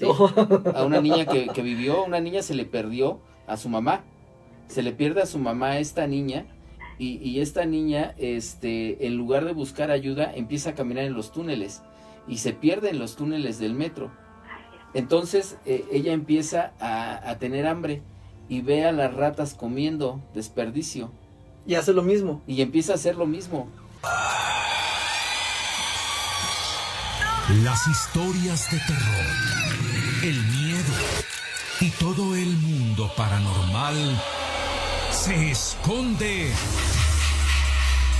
[0.74, 4.04] a una niña que, que vivió, una niña se le perdió a su mamá,
[4.68, 6.46] se le pierde a su mamá a esta niña
[6.98, 11.30] y, y, esta niña, este, en lugar de buscar ayuda, empieza a caminar en los
[11.30, 11.82] túneles
[12.26, 14.10] y se pierde en los túneles del metro.
[14.94, 18.02] Entonces eh, ella empieza a, a, tener hambre
[18.48, 21.10] y ve a las ratas comiendo desperdicio.
[21.66, 22.42] Y hace lo mismo.
[22.46, 23.68] Y empieza a hacer lo mismo.
[27.62, 29.65] Las historias de terror,
[30.22, 30.94] el miedo
[31.80, 34.22] y todo el mundo paranormal
[35.10, 36.52] se esconde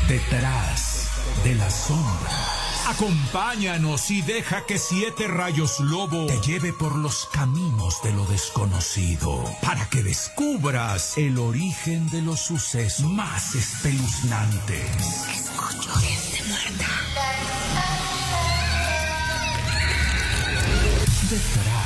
[0.09, 1.09] detrás
[1.45, 2.31] de la sombra.
[2.89, 9.45] Acompáñanos y deja que Siete Rayos Lobo te lleve por los caminos de lo desconocido
[9.63, 14.87] para que descubras el origen de los sucesos más espeluznantes.
[15.35, 16.87] Escucho gente muerta.
[21.29, 21.86] Detrás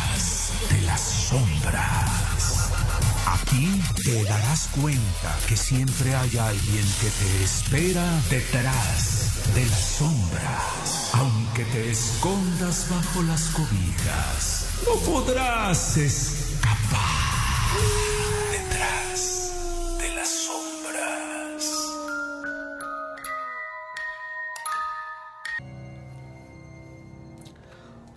[3.26, 11.10] Aquí te darás cuenta que siempre hay alguien que te espera detrás de las sombras.
[11.12, 17.20] Aunque te escondas bajo las cobijas, no podrás escapar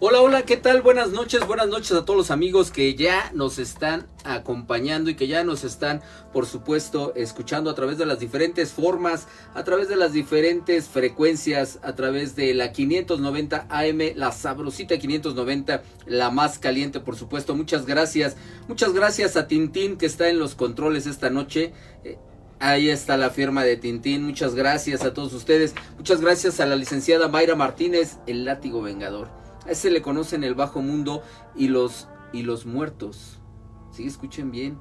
[0.06, 0.82] Hola, hola, ¿qué tal?
[0.82, 5.28] Buenas noches, buenas noches a todos los amigos que ya nos están acompañando y que
[5.28, 6.02] ya nos están,
[6.34, 11.80] por supuesto, escuchando a través de las diferentes formas, a través de las diferentes frecuencias,
[11.84, 17.56] a través de la 590 AM, la sabrosita 590, la más caliente, por supuesto.
[17.56, 18.36] Muchas gracias,
[18.68, 21.72] muchas gracias a Tintín que está en los controles esta noche.
[22.04, 22.18] Eh,
[22.60, 24.24] Ahí está la firma de Tintín.
[24.24, 25.74] Muchas gracias a todos ustedes.
[25.98, 29.43] Muchas gracias a la licenciada Mayra Martínez, el látigo vengador.
[29.66, 31.24] A ese le conocen el bajo mundo
[31.56, 33.40] y los y los muertos.
[33.92, 34.80] Sí, escuchen bien,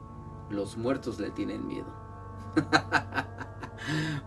[0.50, 1.94] los muertos le tienen miedo.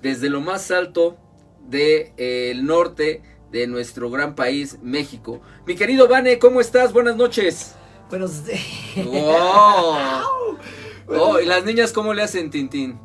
[0.00, 1.16] desde lo más alto
[1.60, 5.40] del de, eh, norte de nuestro gran país, México.
[5.66, 6.92] Mi querido Vane, ¿cómo estás?
[6.92, 7.74] Buenas noches.
[8.08, 8.60] Buenos días.
[9.06, 9.98] Oh.
[11.08, 12.98] oh, ¿y las niñas cómo le hacen, Tintín?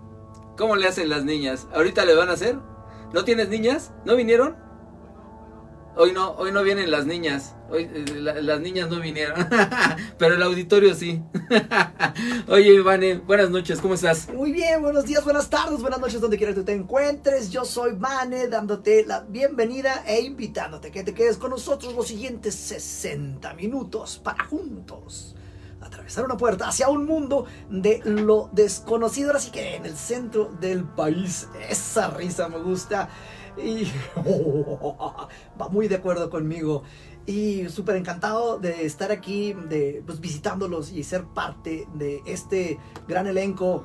[0.57, 1.67] ¿Cómo le hacen las niñas?
[1.73, 2.57] ¿Ahorita le van a hacer?
[3.13, 3.93] ¿No tienes niñas?
[4.05, 4.66] ¿No vinieron?
[5.99, 7.55] Hoy no, hoy no vienen las niñas.
[7.71, 9.47] Hoy eh, la, las niñas no vinieron.
[10.19, 11.23] Pero el auditorio sí.
[12.47, 14.31] Oye, Ivane, buenas noches, ¿cómo estás?
[14.31, 17.49] Muy bien, buenos días, buenas tardes, buenas noches, donde quiera que te encuentres.
[17.49, 22.53] Yo soy Vane, dándote la bienvenida e invitándote que te quedes con nosotros los siguientes
[22.53, 25.33] 60 minutos para juntos
[25.81, 29.35] atravesar una puerta hacia un mundo de lo desconocido.
[29.35, 33.09] Así que en el centro del país, esa risa me gusta.
[33.57, 33.91] Y
[35.59, 36.83] va muy de acuerdo conmigo.
[37.25, 43.27] Y súper encantado de estar aquí, de pues, visitándolos y ser parte de este gran
[43.27, 43.83] elenco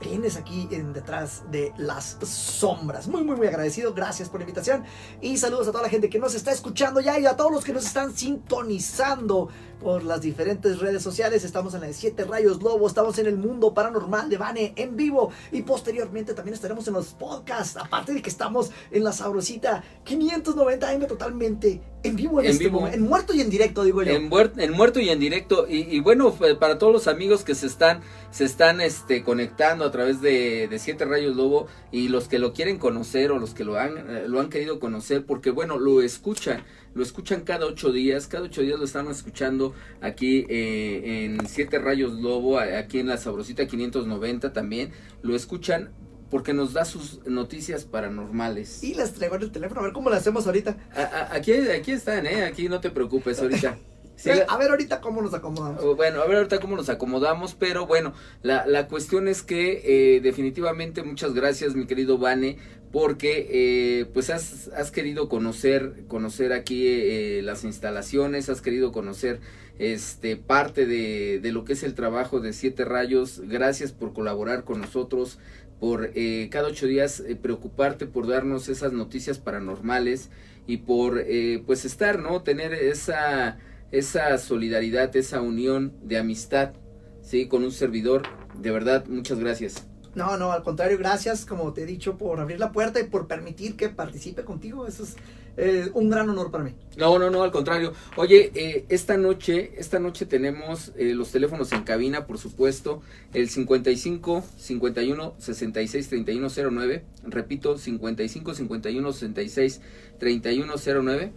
[0.00, 3.08] tienes aquí en detrás de las sombras.
[3.08, 3.94] Muy, muy, muy agradecido.
[3.94, 4.84] Gracias por la invitación.
[5.20, 7.64] Y saludos a toda la gente que nos está escuchando ya y a todos los
[7.64, 9.48] que nos están sintonizando
[9.80, 11.44] por las diferentes redes sociales.
[11.44, 14.96] Estamos en la de 7 Rayos Lobo, estamos en el mundo paranormal de Vane en
[14.96, 17.76] vivo y posteriormente también estaremos en los podcasts.
[17.76, 22.64] Aparte de que estamos en la sabrosita 590 M totalmente en vivo en, En este
[22.64, 22.80] vivo.
[22.80, 22.96] momento.
[22.98, 24.12] En muerto y en directo, digo yo.
[24.12, 25.66] En, muer- en muerto y en directo.
[25.68, 28.00] Y, y bueno, para todos los amigos que se están,
[28.30, 32.52] se están este, conectando a través de, de Siete Rayos Lobo y los que lo
[32.52, 36.02] quieren conocer o los que lo han, eh, lo han querido conocer, porque bueno, lo
[36.02, 36.62] escuchan,
[36.94, 41.78] lo escuchan cada ocho días, cada ocho días lo están escuchando aquí eh, en Siete
[41.78, 44.90] Rayos Lobo, aquí en la Sabrosita 590 también,
[45.22, 45.90] lo escuchan
[46.30, 48.82] porque nos da sus noticias paranormales.
[48.82, 50.76] Y les traigo en el teléfono, a ver cómo lo hacemos ahorita.
[50.94, 52.44] A- a- aquí, aquí están, ¿eh?
[52.44, 53.76] Aquí no te preocupes ahorita.
[54.16, 55.82] Sí, A ver ahorita cómo nos acomodamos.
[55.82, 59.82] Oh, Bueno, a ver ahorita cómo nos acomodamos, pero bueno, la, la cuestión es que
[60.16, 62.58] eh, definitivamente muchas gracias mi querido Vane,
[62.92, 69.40] porque eh, pues has, has querido conocer, conocer aquí eh, las instalaciones, has querido conocer
[69.80, 73.40] este, parte de, de lo que es el trabajo de Siete Rayos.
[73.48, 75.40] Gracias por colaborar con nosotros,
[75.80, 80.30] por eh, cada ocho días eh, preocuparte por darnos esas noticias paranormales
[80.66, 82.42] y por eh, pues estar, ¿no?
[82.42, 83.58] Tener esa,
[83.92, 86.72] esa solidaridad, esa unión de amistad,
[87.20, 87.48] ¿sí?
[87.48, 88.22] Con un servidor.
[88.58, 89.86] De verdad, muchas gracias.
[90.14, 93.26] No, no, al contrario, gracias, como te he dicho, por abrir la puerta y por
[93.26, 94.86] permitir que participe contigo.
[94.86, 95.16] Eso es
[95.56, 96.74] eh, un gran honor para mí.
[96.96, 97.92] No, no, no, al contrario.
[98.16, 103.02] Oye, eh, esta noche, esta noche tenemos eh, los teléfonos en cabina, por supuesto,
[103.32, 109.80] el 55 51 66 31 09, repito, 55 51 66
[110.18, 111.32] 31 09.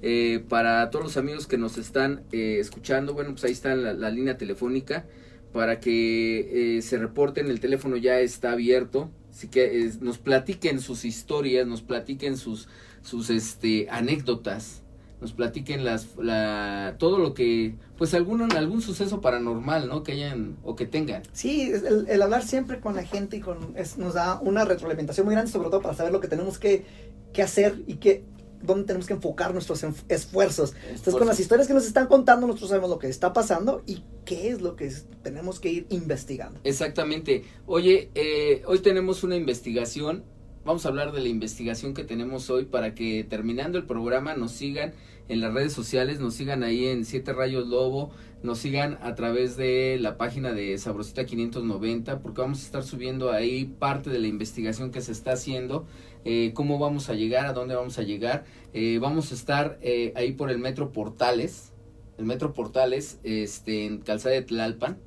[0.00, 3.92] Eh, para todos los amigos que nos están eh, escuchando, bueno, pues ahí está la,
[3.94, 5.04] la línea telefónica
[5.52, 10.80] para que eh, se reporten, el teléfono ya está abierto, así que eh, nos platiquen
[10.80, 12.68] sus historias, nos platiquen sus,
[13.08, 14.82] sus este, anécdotas,
[15.20, 20.02] nos platiquen las, la, todo lo que, pues algún, algún suceso paranormal, ¿no?
[20.02, 21.22] Que hayan o que tengan.
[21.32, 25.24] Sí, el, el hablar siempre con la gente y con, es- nos da una retroalimentación
[25.26, 26.84] muy grande, sobre todo para saber lo que tenemos que,
[27.32, 28.24] que hacer y que,
[28.62, 30.74] dónde tenemos que enfocar nuestros enf- esfuerzos.
[30.88, 34.02] Entonces, con las historias que nos están contando, nosotros sabemos lo que está pasando y
[34.24, 36.60] qué es lo que es- tenemos que ir investigando.
[36.62, 37.44] Exactamente.
[37.66, 40.22] Oye, eh, hoy tenemos una investigación.
[40.68, 44.52] Vamos a hablar de la investigación que tenemos hoy para que terminando el programa nos
[44.52, 44.92] sigan
[45.30, 48.10] en las redes sociales, nos sigan ahí en Siete Rayos Lobo,
[48.42, 53.32] nos sigan a través de la página de Sabrosita 590, porque vamos a estar subiendo
[53.32, 55.86] ahí parte de la investigación que se está haciendo,
[56.26, 58.44] eh, cómo vamos a llegar, a dónde vamos a llegar.
[58.74, 61.72] Eh, vamos a estar eh, ahí por el Metro Portales,
[62.18, 64.98] el Metro Portales, este, en Calzada de Tlalpan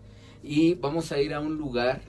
[0.41, 2.01] y vamos a ir a un lugar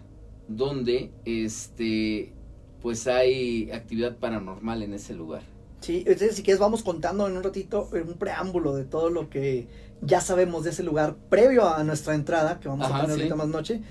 [0.48, 2.32] donde este
[2.82, 5.42] pues hay actividad paranormal en ese lugar.
[5.80, 9.66] Sí, entonces si quieres vamos contando en un ratito un preámbulo de todo lo que
[10.00, 13.20] ya sabemos de ese lugar previo a nuestra entrada, que vamos Ajá, a tener sí.
[13.20, 13.82] ahorita más noche.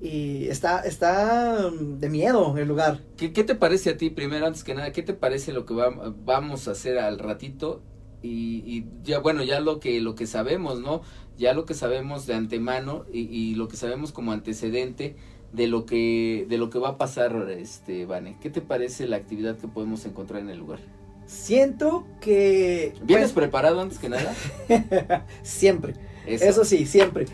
[0.00, 3.00] Y está, está mm, de miedo el lugar.
[3.16, 4.92] ¿Qué, qué te parece a ti primero antes que nada?
[4.92, 7.82] ¿Qué te parece lo que va- vamos a hacer al ratito?
[8.22, 11.02] Y, y ya bueno, ya lo que lo que sabemos, ¿no?
[11.36, 15.16] Ya lo que sabemos de antemano y, y lo que sabemos como antecedente
[15.52, 18.36] de lo que de lo que va a pasar este Vane.
[18.40, 20.78] ¿Qué te parece la actividad que podemos encontrar en el lugar?
[21.26, 22.94] Siento que...
[23.02, 24.34] ¿Vienes pues, preparado antes que nada?
[25.42, 25.94] siempre.
[26.26, 26.64] Eso.
[26.64, 27.26] sí, siempre.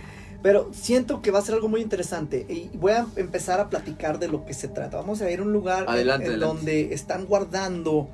[0.42, 4.18] Pero siento que va a ser algo muy interesante y voy a empezar a platicar
[4.18, 4.96] de lo que se trata.
[4.96, 6.56] Vamos a ir a un lugar en- Adelante, en, adelante.
[6.56, 8.10] donde están guardando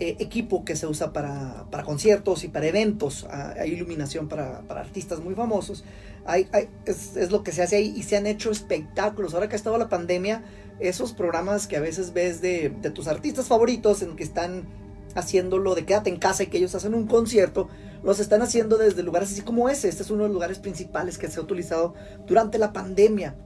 [0.00, 3.26] eh, equipo que se usa para, para conciertos y para eventos.
[3.30, 5.84] Ah, Hay iluminación para, artistas muy famosos.
[6.24, 6.48] Hay,
[6.86, 9.34] es lo que se hace ahí y se han hecho espectáculos.
[9.34, 10.42] Ahora que ha estado la pandemia,
[10.78, 14.66] esos programas que a veces ves de, de tus artistas favoritos en que están
[15.14, 17.68] haciéndolo de quédate en casa y que ellos hacen un concierto,
[18.02, 19.90] los están haciendo desde lugares así como ese.
[19.90, 21.92] Este es uno de los lugares principales que se ha utilizado
[22.26, 23.36] durante la pandemia.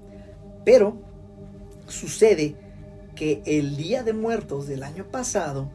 [0.64, 0.98] Pero
[1.88, 2.54] sucede
[3.16, 5.70] que el Día de Muertos del año pasado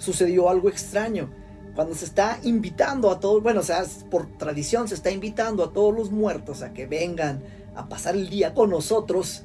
[0.00, 1.30] sucedió algo extraño.
[1.76, 5.72] Cuando se está invitando a todos, bueno, o sea, por tradición se está invitando a
[5.72, 7.44] todos los muertos a que vengan
[7.76, 9.44] a pasar el día con nosotros,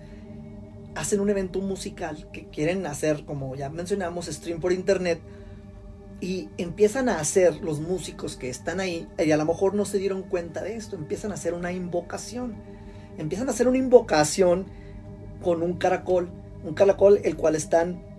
[0.95, 5.21] hacen un evento musical que quieren hacer, como ya mencionamos, stream por internet,
[6.19, 9.99] y empiezan a hacer los músicos que están ahí, y a lo mejor no se
[9.99, 12.55] dieron cuenta de esto, empiezan a hacer una invocación.
[13.17, 14.65] Empiezan a hacer una invocación
[15.41, 16.29] con un caracol,
[16.63, 18.14] un caracol el cual están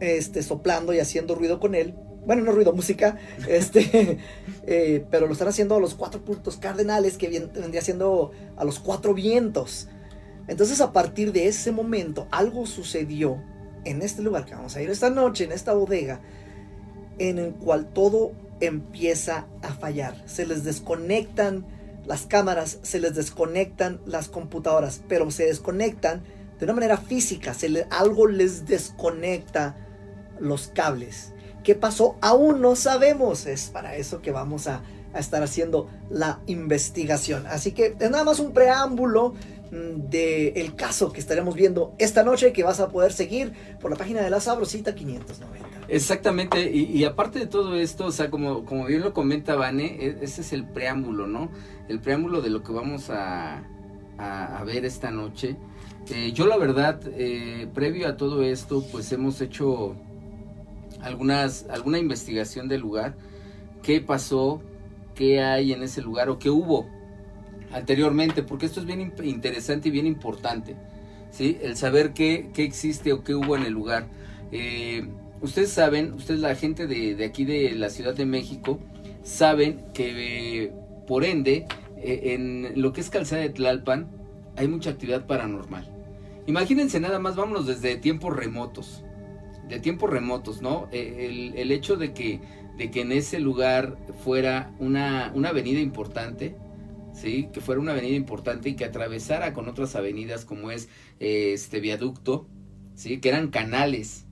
[0.00, 1.94] este, soplando y haciendo ruido con él.
[2.26, 3.16] Bueno, no ruido, música,
[3.48, 4.18] este,
[4.66, 8.78] eh, pero lo están haciendo a los cuatro puntos cardenales que vendría siendo a los
[8.78, 9.88] cuatro vientos.
[10.48, 13.42] Entonces, a partir de ese momento, algo sucedió
[13.84, 16.20] en este lugar que vamos a ir esta noche, en esta bodega,
[17.18, 20.22] en el cual todo empieza a fallar.
[20.26, 21.66] Se les desconectan
[22.06, 26.22] las cámaras, se les desconectan las computadoras, pero se desconectan
[26.58, 29.76] de una manera física, se algo les desconecta
[30.40, 31.32] los cables.
[31.62, 32.16] ¿Qué pasó?
[32.20, 33.46] Aún no sabemos.
[33.46, 34.82] Es para eso que vamos a,
[35.12, 37.46] a estar haciendo la investigación.
[37.46, 39.34] Así que es nada más un preámbulo
[39.70, 44.20] del caso que estaremos viendo esta noche que vas a poder seguir por la página
[44.20, 45.68] de la Sabrosita 590.
[45.88, 50.18] Exactamente, y, aparte de todo esto, o sea, como, como bien lo comenta Vane, e-
[50.22, 51.50] ese es el preámbulo, ¿no?
[51.88, 53.62] El preámbulo de lo que vamos a,
[54.18, 55.56] a- a ver esta noche.
[56.12, 59.94] Eh, yo la verdad, eh, previo a todo esto, pues hemos hecho
[61.02, 63.14] algunas, alguna investigación del lugar,
[63.82, 64.60] qué pasó,
[65.14, 66.86] qué hay en ese lugar o qué hubo
[67.72, 70.76] anteriormente, porque esto es bien interesante y bien importante,
[71.30, 71.58] ¿sí?
[71.62, 74.08] El saber qué, qué existe o qué hubo en el lugar.
[74.52, 75.06] Eh,
[75.40, 78.80] ustedes saben, ustedes la gente de, de aquí de la Ciudad de México,
[79.22, 80.72] saben que
[81.06, 81.66] por ende,
[81.98, 84.08] eh, en lo que es Calzada de Tlalpan,
[84.56, 85.88] hay mucha actividad paranormal.
[86.46, 89.04] Imagínense nada más, vámonos desde tiempos remotos.
[89.70, 90.88] De tiempos remotos, ¿no?
[90.92, 92.40] Eh, el, el hecho de que,
[92.76, 96.56] de que en ese lugar fuera una, una avenida importante,
[97.14, 97.48] ¿sí?
[97.52, 100.88] Que fuera una avenida importante y que atravesara con otras avenidas como es
[101.20, 102.48] eh, este viaducto,
[102.94, 103.20] ¿sí?
[103.20, 104.26] Que eran canales.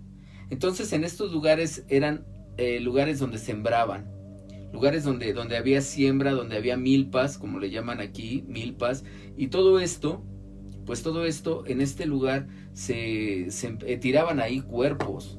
[0.50, 2.24] Entonces en estos lugares eran
[2.56, 4.10] eh, lugares donde sembraban,
[4.72, 9.04] lugares donde, donde había siembra, donde había milpas, como le llaman aquí, milpas,
[9.36, 10.24] y todo esto,
[10.86, 15.36] pues todo esto en este lugar se, se eh, tiraban ahí cuerpos,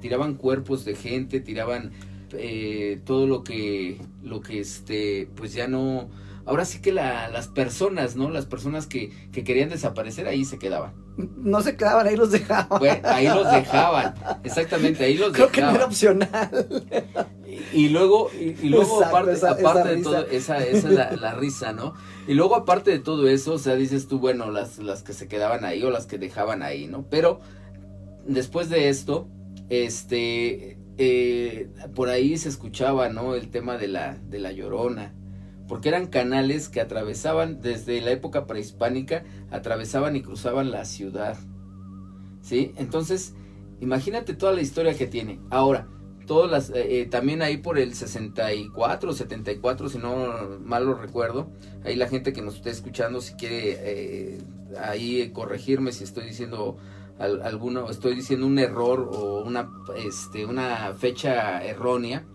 [0.00, 1.92] tiraban cuerpos de gente, tiraban
[2.32, 6.10] eh, todo lo que, lo que este, pues ya no,
[6.46, 8.28] ahora sí que la, las personas, ¿no?
[8.28, 10.92] Las personas que, que querían desaparecer ahí se quedaban.
[11.16, 12.80] No se quedaban, ahí los dejaban.
[13.04, 14.14] Ahí los dejaban,
[14.44, 15.52] exactamente, ahí los Creo dejaban.
[15.52, 16.84] que no era opcional.
[17.74, 20.88] Y, y luego, y, y luego Exacto, aparte, esa- aparte esa de todo, esa, esa
[20.88, 21.94] es la, la risa, ¿no?
[22.26, 25.28] Y luego aparte de todo eso, o sea, dices tú, bueno, las, las que se
[25.28, 27.04] quedaban ahí o las que dejaban ahí, ¿no?
[27.10, 27.40] Pero
[28.26, 29.28] después de esto,
[29.68, 33.34] este, eh, por ahí se escuchaba, ¿no?
[33.34, 35.12] El tema de la, de la llorona.
[35.70, 39.22] Porque eran canales que atravesaban desde la época prehispánica,
[39.52, 41.38] atravesaban y cruzaban la ciudad.
[42.42, 42.72] ¿Sí?
[42.76, 43.34] Entonces,
[43.80, 45.38] imagínate toda la historia que tiene.
[45.48, 45.86] Ahora,
[46.26, 51.52] todas las, eh, eh, también ahí por el 64, 74, si no mal lo recuerdo,
[51.84, 54.38] ahí la gente que nos esté escuchando, si quiere eh,
[54.76, 56.78] ahí corregirme si estoy diciendo
[57.20, 62.26] al, alguno, estoy diciendo un error o una, este, una fecha errónea,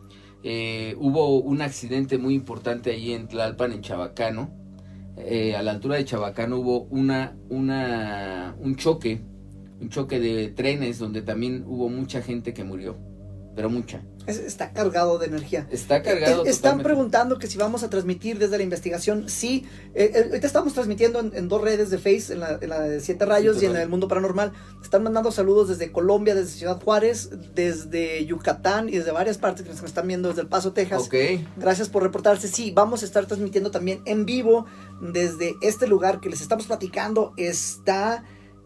[0.47, 4.51] eh, hubo un accidente muy importante allí en Tlalpan, en Chabacano,
[5.17, 9.21] eh, a la altura de Chabacano hubo una, una, un choque,
[9.81, 12.95] un choque de trenes donde también hubo mucha gente que murió,
[13.55, 14.01] pero mucha.
[14.27, 15.67] Es- Está cargado de energía.
[15.71, 16.45] Está cargado.
[16.45, 16.83] Eh, Están totalmente.
[16.83, 19.29] preguntando que si vamos a transmitir desde la investigación.
[19.29, 22.69] Sí, eh, eh, ahorita estamos transmitiendo en, en dos redes de Face, en la, en
[22.69, 24.51] la de Siete Rayos Siete y en del Mundo Paranormal.
[24.83, 29.69] Están mandando saludos desde Colombia, desde Ciudad Juárez, desde Yucatán y desde varias partes que
[29.71, 31.03] nos están viendo desde El Paso, Texas.
[31.03, 31.15] Ok,
[31.57, 32.47] Gracias por reportarse.
[32.47, 34.65] Sí, vamos a estar transmitiendo también en vivo
[35.01, 37.33] desde este lugar que les estamos platicando.
[37.37, 38.23] Está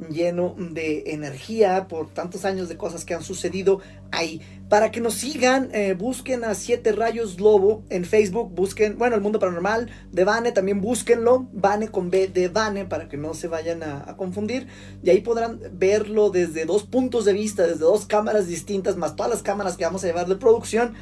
[0.10, 3.81] lleno de energía por tantos años de cosas que han sucedido
[4.12, 4.41] ahí.
[4.69, 9.21] Para que nos sigan, eh, busquen a Siete Rayos Lobo en Facebook, busquen, bueno, el
[9.21, 13.47] mundo paranormal de Vane, también búsquenlo, Vane con B de Vane, para que no se
[13.47, 14.67] vayan a, confundir.
[15.01, 19.31] Y ahí podrán verlo desde dos puntos de vista, desde dos cámaras distintas, más todas
[19.31, 20.93] las cámaras que vamos a llevar de producción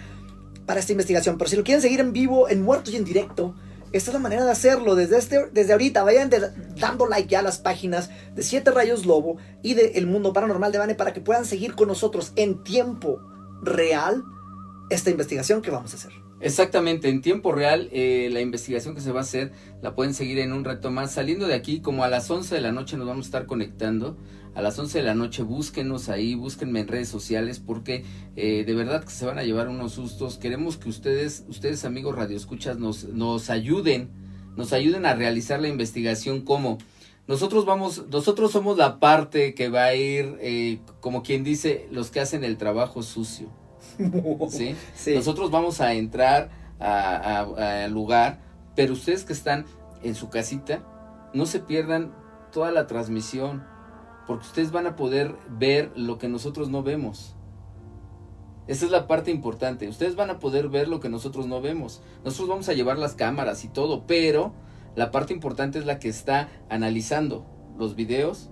[0.66, 1.38] para esta investigación.
[1.38, 3.54] Pero si lo quieren seguir en vivo, en muertos y en directo,
[3.92, 4.96] esta es la manera de hacerlo.
[4.96, 6.30] Desde, este, desde ahorita, vayan
[6.80, 10.72] dando like ya a las páginas de Siete Rayos Lobo y de El Mundo Paranormal
[10.72, 13.20] de Vane para que puedan seguir con nosotros en tiempo
[13.62, 14.24] real
[14.90, 16.14] esta investigación que vamos a hacer.
[16.40, 20.40] exactamente, en tiempo real, eh, la investigación que se va a hacer la pueden seguir
[20.40, 21.12] en un reto más.
[21.12, 24.18] Saliendo de aquí, como a las 11 de la noche nos vamos a estar conectando.
[24.56, 28.04] A las 11 de la noche búsquenos ahí, búsquenme en redes sociales porque
[28.36, 30.38] eh, de verdad que se van a llevar unos sustos.
[30.38, 34.10] Queremos que ustedes, ustedes amigos radioescuchas, nos, nos ayuden,
[34.56, 36.80] nos ayuden a realizar la investigación como
[37.28, 42.10] nosotros vamos, nosotros somos la parte que va a ir, eh, como quien dice, los
[42.10, 43.50] que hacen el trabajo sucio.
[44.50, 44.76] ¿sí?
[44.96, 45.14] Sí.
[45.14, 48.40] Nosotros vamos a entrar al lugar,
[48.76, 49.66] pero ustedes que están
[50.04, 50.84] en su casita,
[51.34, 52.14] no se pierdan
[52.52, 53.64] toda la transmisión,
[54.26, 57.36] porque ustedes van a poder ver lo que nosotros no vemos.
[58.68, 59.88] Esa es la parte importante.
[59.88, 62.02] Ustedes van a poder ver lo que nosotros no vemos.
[62.26, 64.54] Nosotros vamos a llevar las cámaras y todo, pero
[64.98, 67.46] la parte importante es la que está analizando
[67.78, 68.50] los videos,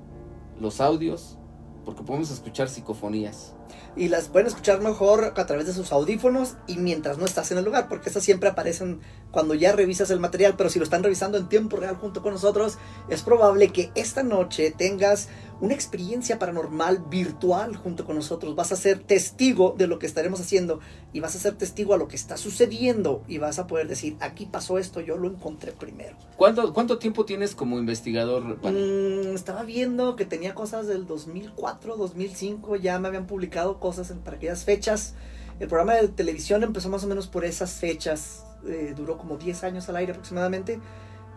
[0.61, 1.39] los audios,
[1.83, 3.54] porque podemos escuchar psicofonías.
[3.95, 7.57] Y las pueden escuchar mejor a través de sus audífonos y mientras no estás en
[7.57, 8.99] el lugar, porque esas siempre aparecen
[9.31, 12.33] cuando ya revisas el material, pero si lo están revisando en tiempo real junto con
[12.33, 12.77] nosotros,
[13.09, 15.29] es probable que esta noche tengas
[15.61, 18.55] una experiencia paranormal virtual junto con nosotros.
[18.55, 20.79] Vas a ser testigo de lo que estaremos haciendo
[21.13, 24.17] y vas a ser testigo a lo que está sucediendo y vas a poder decir,
[24.19, 26.17] aquí pasó esto, yo lo encontré primero.
[26.35, 28.57] ¿Cuánto, cuánto tiempo tienes como investigador?
[28.63, 34.19] Mm, estaba viendo que tenía cosas del 2004, 2005, ya me habían publicado cosas en,
[34.19, 35.15] para aquellas fechas.
[35.59, 39.63] El programa de televisión empezó más o menos por esas fechas, eh, duró como 10
[39.63, 40.79] años al aire aproximadamente.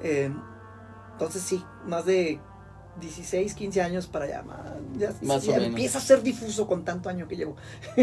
[0.02, 0.30] Eh,
[1.12, 2.40] entonces sí, más de
[3.00, 4.44] 16, 15 años para allá.
[4.96, 5.68] Ya, Más ya o menos.
[5.68, 7.56] empieza a ser difuso con tanto año que llevo.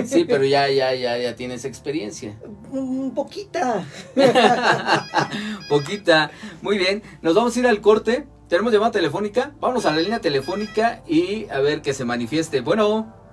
[0.05, 2.38] Sí, pero ya, ya, ya, ya tienes experiencia.
[2.72, 3.86] Un poquita.
[5.69, 6.31] Poquita.
[6.62, 7.03] Muy bien.
[7.22, 8.27] Nos vamos a ir al corte.
[8.48, 9.53] Tenemos llamada telefónica.
[9.60, 12.62] Vamos a la línea telefónica y a ver que se manifieste.
[12.62, 13.25] Bueno.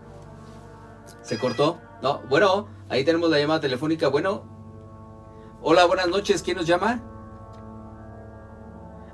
[1.22, 1.80] ¿Se cortó?
[2.02, 2.20] No.
[2.28, 2.68] Bueno.
[2.88, 4.08] Ahí tenemos la llamada telefónica.
[4.08, 4.44] Bueno.
[5.62, 6.42] Hola, buenas noches.
[6.42, 7.02] ¿Quién nos llama?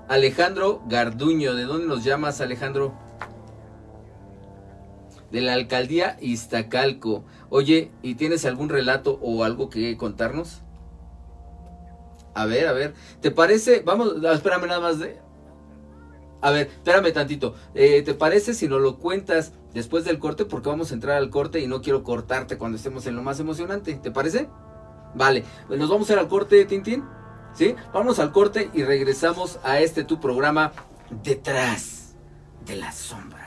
[0.08, 1.54] Alejandro Garduño.
[1.54, 2.94] ¿De dónde nos llamas, Alejandro?
[5.30, 7.24] De la alcaldía Iztacalco.
[7.50, 10.62] Oye, ¿y tienes algún relato o algo que contarnos?
[12.34, 12.94] A ver, a ver.
[13.20, 13.82] ¿Te parece?
[13.84, 15.18] Vamos, ah, espérame nada más de.
[16.40, 17.54] A ver, espérame tantito.
[17.74, 20.44] Eh, ¿Te parece si nos lo cuentas después del corte?
[20.44, 23.40] Porque vamos a entrar al corte y no quiero cortarte cuando estemos en lo más
[23.40, 23.94] emocionante.
[23.94, 24.48] ¿Te parece?
[25.14, 27.04] Vale, pues nos vamos a ir al corte, Tintín.
[27.54, 27.74] ¿Sí?
[27.92, 30.72] Vamos al corte y regresamos a este tu programa
[31.22, 32.14] Detrás
[32.66, 33.37] de las sombras.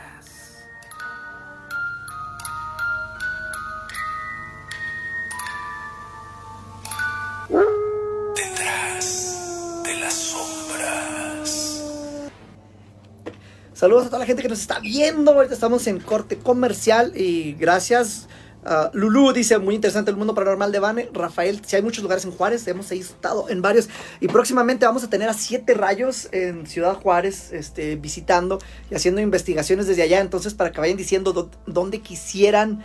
[13.81, 15.31] Saludos a toda la gente que nos está viendo.
[15.31, 18.27] Ahorita estamos en corte comercial y gracias.
[18.63, 21.09] Uh, Lulu dice, muy interesante el mundo paranormal de Bane.
[21.11, 23.89] Rafael, si hay muchos lugares en Juárez, hemos estado en varios.
[24.19, 28.59] Y próximamente vamos a tener a Siete Rayos en Ciudad Juárez, este, visitando
[28.91, 30.19] y haciendo investigaciones desde allá.
[30.19, 32.83] Entonces, para que vayan diciendo dó- dónde quisieran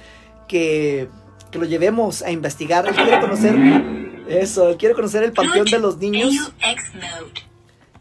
[0.49, 1.11] que,
[1.51, 2.87] que lo llevemos a investigar.
[2.89, 3.55] Él quiere conocer
[4.31, 6.33] eso, él quiere conocer el Panteón de los Niños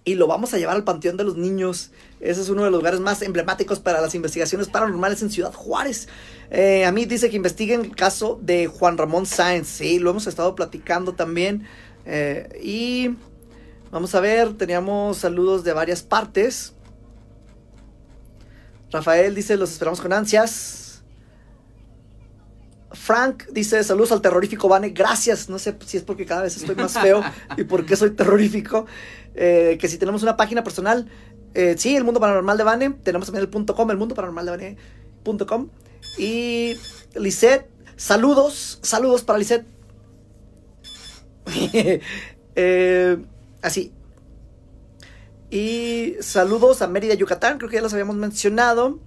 [0.05, 1.91] y lo vamos a llevar al Panteón de los Niños.
[2.19, 6.07] Ese es uno de los lugares más emblemáticos para las investigaciones paranormales en Ciudad Juárez.
[6.49, 9.67] Eh, a mí dice que investiguen el caso de Juan Ramón Sáenz.
[9.67, 11.67] Sí, lo hemos estado platicando también.
[12.05, 13.15] Eh, y
[13.91, 16.73] vamos a ver, teníamos saludos de varias partes.
[18.91, 20.84] Rafael dice, los esperamos con ansias.
[22.95, 25.49] Frank dice, saludos al terrorífico Vane, gracias.
[25.49, 27.23] No sé si es porque cada vez estoy más feo
[27.57, 28.85] y por qué soy terrorífico.
[29.35, 31.07] Eh, que si tenemos una página personal,
[31.53, 34.45] eh, sí, el mundo paranormal de Vane, tenemos también el punto com, el mundo paranormal
[34.45, 34.77] de Vane
[35.23, 35.69] punto com.
[36.17, 36.77] Y
[37.15, 39.65] Lisette, saludos, saludos para Lisette.
[42.57, 43.17] Eh,
[43.61, 43.91] así.
[45.49, 49.01] Y saludos a Mérida, Yucatán, creo que ya los habíamos mencionado.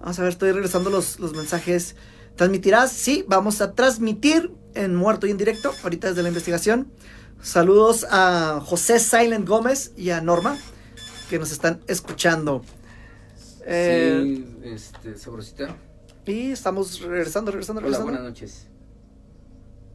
[0.00, 1.96] Vamos a ver, estoy regresando los, los mensajes.
[2.38, 2.92] ¿Transmitirás?
[2.92, 6.86] Sí, vamos a transmitir en muerto y en directo, ahorita desde la investigación.
[7.42, 10.56] Saludos a José Silent Gómez y a Norma,
[11.28, 12.62] que nos están escuchando.
[13.66, 15.74] Eh, sí, este, sabrosita.
[16.26, 18.12] Y estamos regresando, regresando, Hola, regresando.
[18.12, 18.68] buenas noches.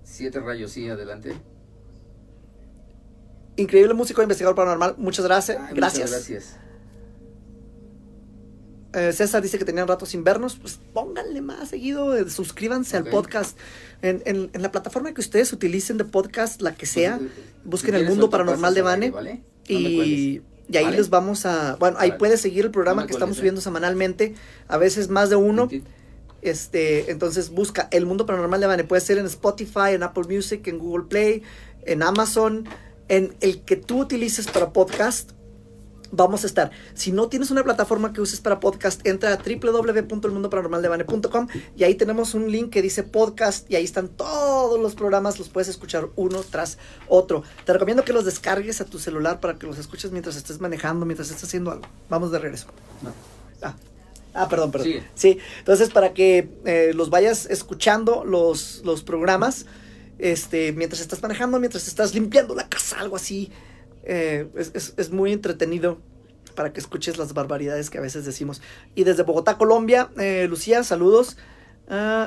[0.04, 1.36] Siete rayos, sí, adelante.
[3.56, 4.96] Increíble músico e investigador paranormal.
[4.98, 5.58] Muchas gracias.
[5.58, 6.12] Ay, muchas gracias.
[6.12, 6.63] gracias.
[8.94, 10.56] Eh, César dice que tenían ratos sin vernos.
[10.56, 12.16] Pues pónganle más seguido.
[12.16, 13.58] eh, suscríbanse al podcast.
[14.02, 17.34] En, en- en la plataforma que ustedes utilicen de podcast, la que sea, Pues, eh,
[17.64, 19.14] busquen el mundo paranormal de Vane.
[19.68, 20.98] Y, y ahí ¿Vale?
[20.98, 21.76] les vamos a.
[21.78, 22.20] Bueno, ahí Vale.
[22.20, 24.36] puedes seguir el programa No que estamos subiendo semanalmente.
[24.68, 25.70] A veces más de uno.
[26.42, 28.84] Este, entonces busca El Mundo Paranormal de Vane.
[28.84, 31.42] Puede ser en Spotify, en Apple Music, en Google Play,
[31.86, 32.68] en Amazon,
[33.08, 35.32] en el que tú utilices para podcast.
[36.16, 36.70] Vamos a estar.
[36.94, 42.36] Si no tienes una plataforma que uses para podcast, entra a www.elmundoparanormaldevane.com y ahí tenemos
[42.36, 46.44] un link que dice podcast y ahí están todos los programas, los puedes escuchar uno
[46.44, 47.42] tras otro.
[47.66, 51.08] Te recomiendo que los descargues a tu celular para que los escuches mientras estés manejando,
[51.08, 51.88] mientras estés haciendo algo.
[52.10, 52.68] Vamos de regreso.
[53.02, 53.12] No.
[53.64, 53.74] Ah,
[54.36, 54.90] ah, perdón, perdón.
[54.90, 55.04] Sigue.
[55.16, 59.66] Sí, entonces para que eh, los vayas escuchando los, los programas,
[60.20, 63.52] este, mientras estás manejando, mientras estás limpiando la casa, algo así,
[64.04, 66.00] eh, es, es- es muy entretenido
[66.56, 68.62] para que escuches las barbaridades que a veces decimos.
[68.96, 71.38] Y desde Bogotá, Colombia, eh, Lucía, saludos.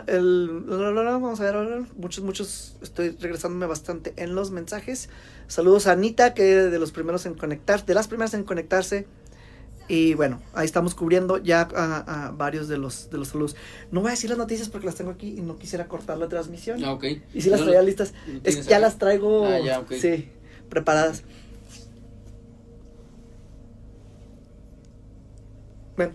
[0.07, 5.09] El, vamos a ver, muchos, muchos, estoy regresándome bastante en los mensajes.
[5.49, 9.07] Saludos a Anita, que de los primeros en conectar, de las primeras en conectarse.
[9.89, 13.55] Y bueno, ahí estamos cubriendo ya a, a varios de los, de los saludos.
[13.93, 16.29] No voy a decir las noticias porque las tengo aquí y no quisiera cortar la
[16.29, 16.83] transmisión.
[16.85, 17.05] Ah, ok.
[17.33, 18.13] Y si las traía listas.
[18.27, 20.29] ¿lo Es, tienes ya las traigo, Ah, ya, sí,
[20.69, 21.23] preparadas.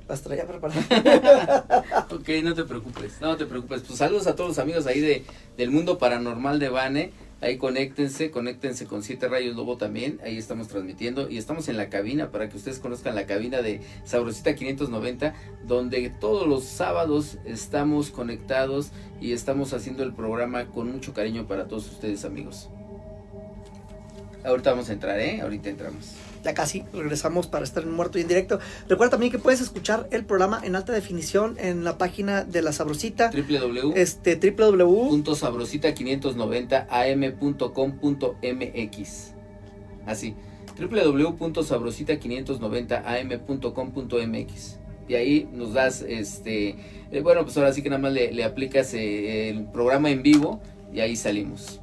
[0.08, 0.86] Las traía preparadas.
[2.12, 3.82] Ok, no te preocupes, no te preocupes.
[3.88, 5.24] Pues saludos a todos los amigos ahí de,
[5.58, 7.12] del mundo paranormal de Bane.
[7.42, 10.20] Ahí conéctense, conéctense con Siete Rayos Lobo también.
[10.24, 13.82] Ahí estamos transmitiendo y estamos en la cabina para que ustedes conozcan la cabina de
[14.04, 15.34] Sabrosita 590,
[15.66, 21.68] donde todos los sábados estamos conectados y estamos haciendo el programa con mucho cariño para
[21.68, 22.70] todos ustedes, amigos.
[24.44, 25.42] Ahorita vamos a entrar, ¿eh?
[25.42, 26.16] Ahorita entramos.
[26.44, 28.60] Ya casi regresamos para estar en muerto y en directo.
[28.90, 32.72] Recuerda también que puedes escuchar el programa en alta definición en la página de la
[32.74, 33.32] Sabrosita.
[33.32, 33.94] www.
[33.96, 35.10] Este www.
[35.10, 36.88] punto sabrosita 590
[38.02, 39.32] am.com.mx
[40.06, 40.36] así
[40.80, 46.76] www.sabrosita 590 am.com.mx y ahí nos das este
[47.12, 50.24] eh, bueno pues ahora sí que nada más le, le aplicas eh, el programa en
[50.24, 50.62] vivo
[50.94, 51.81] y ahí salimos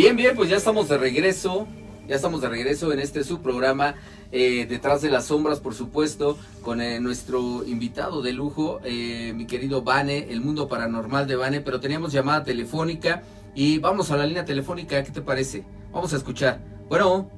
[0.00, 1.66] Bien, bien, pues ya estamos de regreso.
[2.06, 3.96] Ya estamos de regreso en este su programa
[4.30, 9.48] eh, Detrás de las Sombras, por supuesto, con eh, nuestro invitado de lujo, eh, mi
[9.48, 13.24] querido Vane, el mundo paranormal de Vane, pero teníamos llamada telefónica
[13.56, 15.64] y vamos a la línea telefónica, ¿qué te parece?
[15.90, 16.60] Vamos a escuchar.
[16.88, 17.28] Bueno.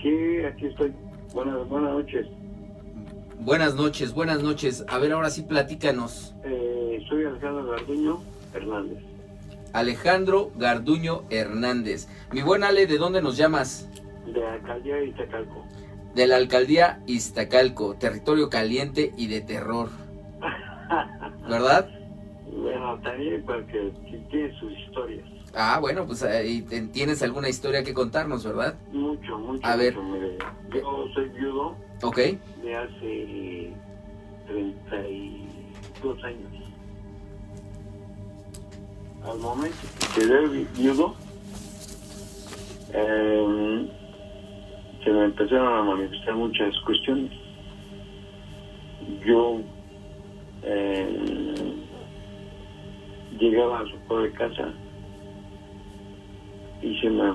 [0.00, 0.08] Sí,
[0.50, 0.94] aquí estoy.
[1.34, 2.26] Buenas, buenas noches.
[3.38, 4.82] Buenas noches, buenas noches.
[4.88, 6.34] A ver, ahora sí, platícanos.
[6.42, 8.22] Eh, soy Alejandro Garduño
[8.54, 9.17] Hernández.
[9.72, 12.08] Alejandro Garduño Hernández.
[12.32, 13.88] Mi buen Ale, ¿de dónde nos llamas?
[14.26, 15.64] De Alcaldía Iztacalco.
[16.14, 19.90] De la alcaldía Iztacalco, territorio caliente y de terror.
[21.48, 21.88] ¿Verdad?
[22.50, 23.92] Bueno, también porque
[24.30, 25.26] tiene sus historias.
[25.54, 28.74] Ah, bueno, pues ahí tienes alguna historia que contarnos, ¿verdad?
[28.92, 29.66] Mucho, mucho.
[29.66, 29.96] A ver.
[29.96, 30.38] mire.
[30.72, 32.16] yo soy viudo Ok,
[32.62, 33.72] de hace
[34.46, 36.67] 32 años.
[39.24, 41.14] Al momento que quedé vi- viudo,
[42.92, 43.86] eh,
[45.04, 47.32] se me empezaron a manifestar muchas cuestiones.
[49.24, 49.60] Yo
[50.62, 51.74] eh,
[53.38, 54.72] llegaba a su pobre casa
[56.82, 57.32] y se me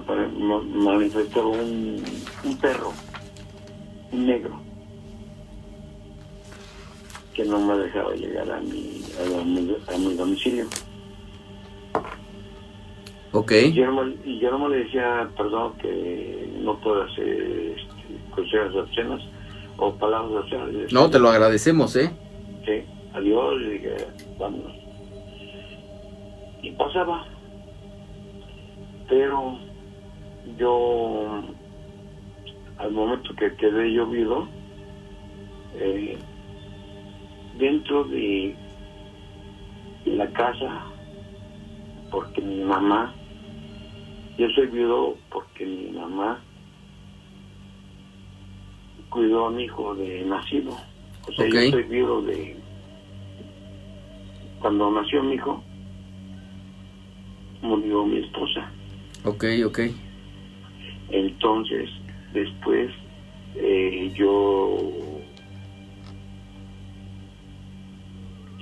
[0.74, 2.94] manifestaba un, perro,
[4.12, 4.60] un negro,
[7.34, 10.68] que no me dejaba llegar a mi, a mi, a mi domicilio.
[13.34, 18.76] Ok, Y yo, no, y yo le decía, perdón, que no puedo hacer este, cuestiones
[18.76, 19.22] obscenas
[19.78, 20.94] o palabras obscenas.
[20.94, 22.12] no, te lo agradecemos, ¿eh?
[22.66, 23.96] Sí, adiós, y dije,
[24.40, 24.74] vámonos.
[26.62, 27.26] Y pasaba.
[29.10, 29.60] Pero
[30.58, 31.44] yo,
[32.78, 34.48] al momento que quedé llovido,
[35.76, 36.18] eh,
[37.58, 38.56] dentro de
[40.06, 40.86] la casa,
[42.12, 43.14] porque mi mamá,
[44.38, 46.40] yo soy viudo porque mi mamá
[49.10, 50.76] cuidó a mi hijo de nacido.
[51.28, 52.56] O sea, yo soy viudo de...
[54.60, 55.64] Cuando nació mi hijo,
[57.62, 58.72] murió mi esposa.
[59.26, 59.80] Ok, ok,
[61.10, 61.90] Entonces,
[62.34, 62.92] después
[63.56, 64.78] eh, yo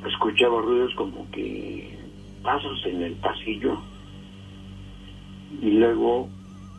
[0.06, 1.98] escuchaba ruidos como que
[2.44, 3.82] pasos en el pasillo
[5.62, 6.30] y luego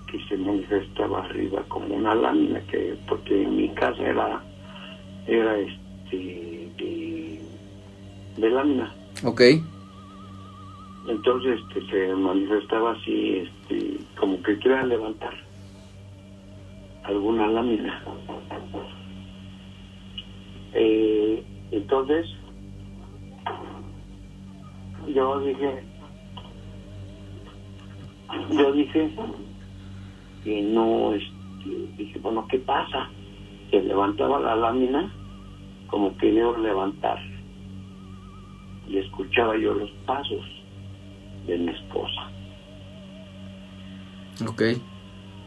[0.06, 4.42] que se manifestaba arriba como una lámina que porque mi casa era
[5.26, 7.40] era este de,
[8.36, 8.92] de lámina
[9.24, 9.40] ok,
[11.08, 15.34] entonces este, se manifestaba así, este, como que quería levantar
[17.04, 18.02] alguna lámina.
[20.74, 22.26] Eh, entonces,
[25.12, 25.84] yo dije,
[28.50, 29.10] yo dije
[30.44, 33.08] que no, este, dije, bueno, ¿qué pasa?
[33.70, 35.12] Se levantaba la lámina
[35.88, 37.18] como quería levantar
[38.88, 40.44] y escuchaba yo los pasos
[41.46, 42.30] de mi esposa.
[44.48, 44.62] ok,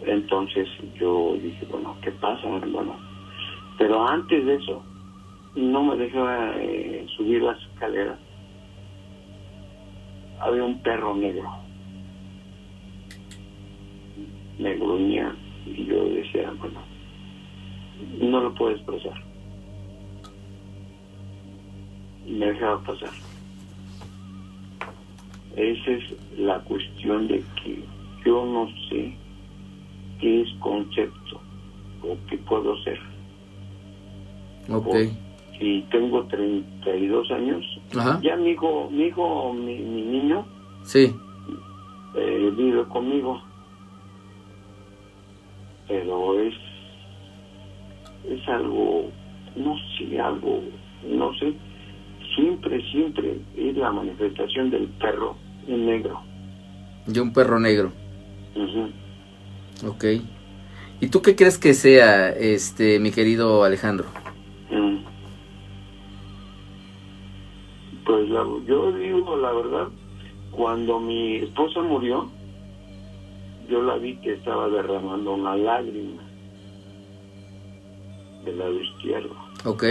[0.06, 0.67] Entonces
[1.00, 2.95] yo dije, bueno, ¿qué pasa, hermano?
[3.78, 4.84] Pero antes de eso,
[5.56, 8.19] no me dejaba eh, subir las escaleras.
[10.39, 11.64] Había un perro negro.
[14.60, 16.80] Me gruñía y yo decía, bueno,
[18.22, 19.13] no lo puedo expresar.
[22.28, 23.12] Y me dejaba pasar.
[25.56, 26.04] Esa es
[26.38, 27.84] la cuestión de que
[28.26, 29.13] yo no sé
[30.20, 31.39] qué es concepto
[32.04, 33.00] o qué puedo ser.
[34.70, 34.96] ok,
[35.60, 37.63] Y tengo 32 años.
[37.98, 40.46] ajá, Ya mi hijo, mi hijo, mi, mi niño,
[40.84, 41.13] sí,
[42.15, 43.41] eh, vive conmigo.
[45.88, 46.54] Pero es,
[48.30, 49.10] es algo,
[49.56, 50.62] no sé, algo,
[51.08, 51.54] no sé.
[52.36, 55.36] Siempre, siempre es la manifestación del perro
[55.67, 56.21] en negro.
[57.06, 57.91] de un perro negro,
[58.56, 59.89] Ujú.
[59.89, 60.06] ok.
[61.02, 64.08] ¿Y tú qué crees que sea, este, mi querido Alejandro?
[64.71, 64.98] Mm.
[68.06, 69.88] Pues la- yo digo la verdad,
[70.52, 72.30] cuando mi esposa murió,
[73.69, 76.21] yo la vi que estaba derramando una lágrima
[78.43, 79.36] del lado izquierdo.
[79.63, 79.84] Ok.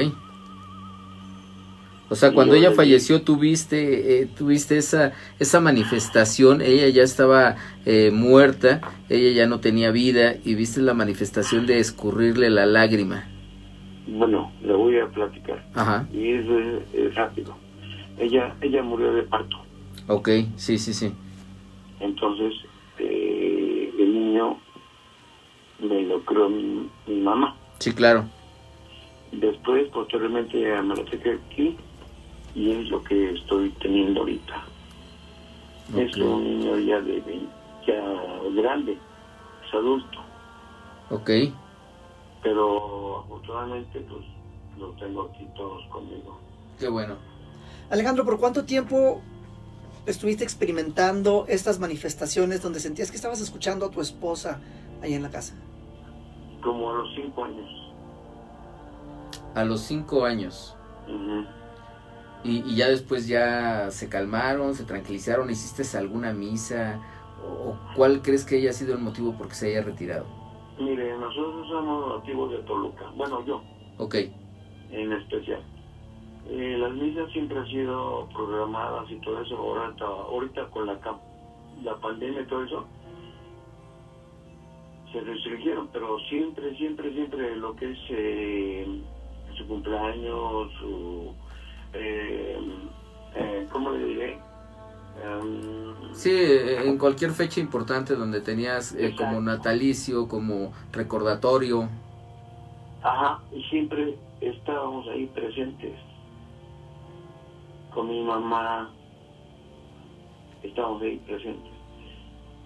[2.10, 7.56] O sea, cuando ella le falleció, tuviste, eh, tuviste esa, esa manifestación, ella ya estaba
[7.87, 13.24] eh, muerta, ella ya no tenía vida y viste la manifestación de escurrirle la lágrima.
[14.06, 15.64] Bueno, le voy a platicar.
[15.74, 16.46] Ajá, Y es,
[16.92, 17.56] es rápido.
[18.18, 19.56] Ella, ella murió de parto.
[20.06, 21.12] Ok, sí, sí, sí.
[22.00, 22.52] Entonces,
[22.98, 23.43] eh,
[25.81, 27.57] me lo creó mi, mi mamá.
[27.79, 28.25] Sí, claro.
[29.33, 31.77] Después, posteriormente, me lo saqué aquí
[32.55, 34.64] y es lo que estoy teniendo ahorita.
[35.97, 37.47] Es un niño ya de 20,
[37.87, 38.92] ya grande,
[39.66, 40.18] es adulto,
[41.11, 41.31] Ok.
[42.42, 44.25] pero afortunadamente pues
[44.79, 46.38] los tengo aquí todos conmigo.
[46.79, 47.16] Qué bueno.
[47.90, 49.20] Alejandro, ¿por cuánto tiempo
[50.07, 54.61] estuviste experimentando estas manifestaciones donde sentías que estabas escuchando a tu esposa
[55.03, 55.55] ahí en la casa?
[56.62, 57.71] Como a los cinco años.
[59.55, 60.77] A los cinco años.
[61.07, 61.47] Ujú.
[62.45, 67.01] Y, y ya después ya se calmaron, se tranquilizaron, hiciste alguna misa
[67.43, 70.27] o, o cuál crees que haya sido el motivo por qué se haya retirado.
[70.79, 73.62] Mire, nosotros somos nativos de Toluca, bueno yo
[73.97, 74.17] Ok,
[74.90, 75.62] en especial.
[76.50, 80.98] Eh, las misas siempre han sido programadas y todo eso, ahorita, ahorita con la,
[81.83, 82.85] la pandemia y todo eso,
[85.12, 89.02] se restringieron, pero siempre, siempre, siempre lo que es eh,
[89.57, 91.33] su cumpleaños, su...
[91.94, 92.59] Eh,
[93.37, 94.38] eh, ¿Cómo le diré?
[95.22, 101.88] Em, sí, eh, en cualquier fecha importante donde tenías eh, como natalicio, como recordatorio.
[103.02, 105.92] Ajá, y siempre estábamos ahí presentes.
[107.94, 108.90] Con mi mamá
[110.62, 111.72] estábamos ahí presentes.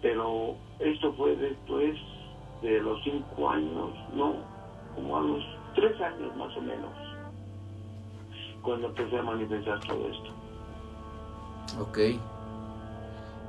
[0.01, 1.97] Pero esto fue después
[2.63, 4.37] de los cinco años, no,
[4.95, 6.91] como a los tres años más o menos,
[8.63, 10.31] cuando empecé a manifestar todo esto.
[11.81, 11.99] Ok.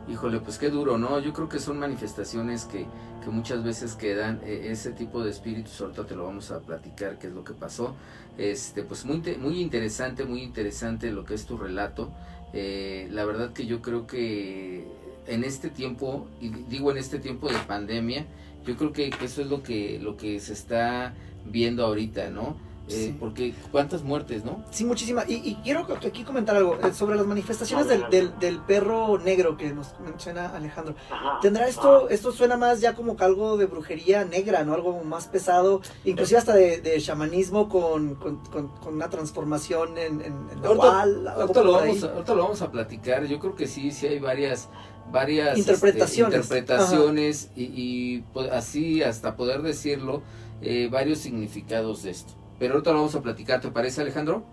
[0.09, 1.19] Híjole, pues qué duro, ¿no?
[1.19, 2.87] Yo creo que son manifestaciones que,
[3.19, 7.17] que muchas veces quedan, eh, ese tipo de espíritus, ahorita te lo vamos a platicar,
[7.19, 7.95] qué es lo que pasó.
[8.37, 12.11] Este, pues muy, muy interesante, muy interesante lo que es tu relato.
[12.53, 14.87] Eh, la verdad que yo creo que
[15.27, 18.25] en este tiempo, y digo en este tiempo de pandemia,
[18.65, 21.13] yo creo que eso es lo que, lo que se está
[21.45, 22.57] viendo ahorita, ¿no?
[22.89, 23.15] Eh, Sí.
[23.19, 24.63] Porque cuántas muertes, ¿no?
[24.71, 25.29] Sí, muchísimas.
[25.29, 29.17] Y, y quiero que- aquí comentar algo eh, sobre las manifestaciones del, del- del perro
[29.19, 30.95] negro que nos menciona Alejandro.
[31.41, 34.73] ¿Tendrá esto, esto suena más ya como que algo de brujería negra, ¿no?
[34.73, 40.21] Algo más pesado, inclusive hasta de, de chamanismo con, con, con- con una transformación en,
[40.21, 43.25] en, en Ahorita, nahual, algo ahorita lo vamos a, ahorita lo vamos a platicar.
[43.25, 44.67] Yo creo que sí, sí hay varias,
[45.11, 46.35] varias este, Interpretaciones.
[46.43, 50.23] interpretaciones y, y, pues, así hasta poder decirlo,
[50.61, 52.33] eh, varios significados de esto.
[52.59, 54.43] Pero ahorita lo vamos a platicar, ¿te parece Alejandro?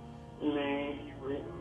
[0.40, 1.04] Me-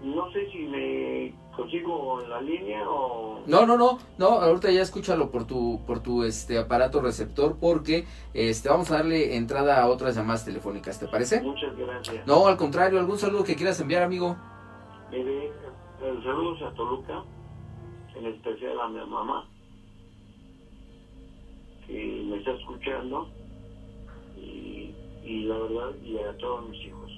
[0.03, 3.41] no sé si me consigo la línea o...
[3.47, 8.05] No, no, no, no, ahorita ya escúchalo por tu, por tu este aparato receptor porque
[8.33, 11.41] este vamos a darle entrada a otras llamadas telefónicas, ¿te parece?
[11.41, 12.27] Muchas gracias.
[12.27, 14.35] No, al contrario, algún saludo que quieras enviar, amigo.
[15.09, 15.51] Mire,
[15.99, 17.23] saludos a Toluca,
[18.15, 19.47] en especial a mi mamá,
[21.87, 23.27] que me está escuchando,
[24.37, 24.84] y,
[25.25, 27.11] y la verdad, y a todos mis hijos.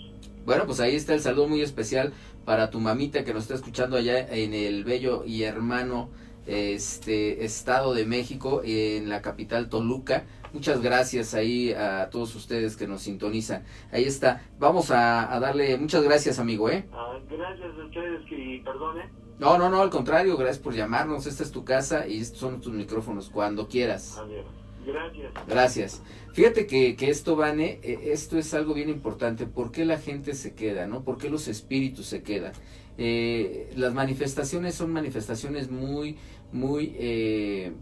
[0.45, 2.13] Bueno, pues ahí está el saludo muy especial
[2.45, 6.09] para tu mamita que nos está escuchando allá en el bello y hermano
[6.45, 10.25] este Estado de México, en la capital Toluca.
[10.53, 13.65] Muchas gracias ahí a todos ustedes que nos sintonizan.
[13.91, 14.47] Ahí está.
[14.57, 16.87] Vamos a, a darle muchas gracias, amigo, ¿eh?
[16.93, 19.09] Ah, gracias a ustedes, que perdone.
[19.39, 21.27] No, no, no, al contrario, gracias por llamarnos.
[21.27, 24.17] Esta es tu casa y estos son tus micrófonos cuando quieras.
[24.17, 24.45] A ver,
[24.87, 25.33] gracias.
[25.47, 26.01] Gracias.
[26.33, 29.45] Fíjate que, que esto, Vane, eh, esto es algo bien importante.
[29.45, 31.03] ¿Por qué la gente se queda, no?
[31.03, 32.53] ¿Por qué los espíritus se quedan?
[32.97, 36.17] Eh, las manifestaciones son manifestaciones muy,
[36.51, 37.73] muy, eh,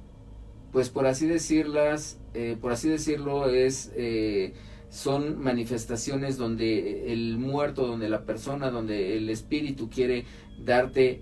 [0.72, 4.54] pues por así decirlas, eh, por así decirlo, es, eh,
[4.90, 10.26] son manifestaciones donde el muerto, donde la persona, donde el espíritu quiere
[10.60, 11.22] darte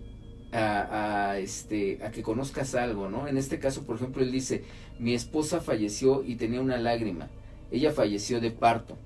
[0.52, 3.28] a, a, este, a que conozcas algo, ¿no?
[3.28, 4.64] En este caso, por ejemplo, él dice,
[5.00, 7.30] mi esposa falleció y tenía una lágrima.
[7.72, 8.98] Ella falleció de parto.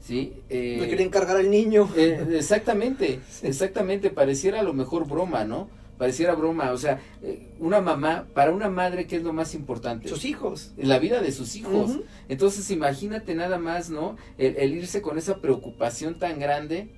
[0.00, 0.34] ¿Sí?
[0.50, 1.88] Eh, Le querían cargar al niño.
[1.96, 4.10] eh, exactamente, exactamente.
[4.10, 5.68] Pareciera a lo mejor broma, ¿no?
[5.96, 6.72] Pareciera broma.
[6.72, 10.08] O sea, eh, una mamá, para una madre, ¿qué es lo más importante?
[10.08, 10.72] Sus hijos.
[10.76, 12.00] La vida de sus hijos.
[12.28, 14.16] Entonces, imagínate nada más, ¿no?
[14.36, 16.90] El, el irse con esa preocupación tan grande.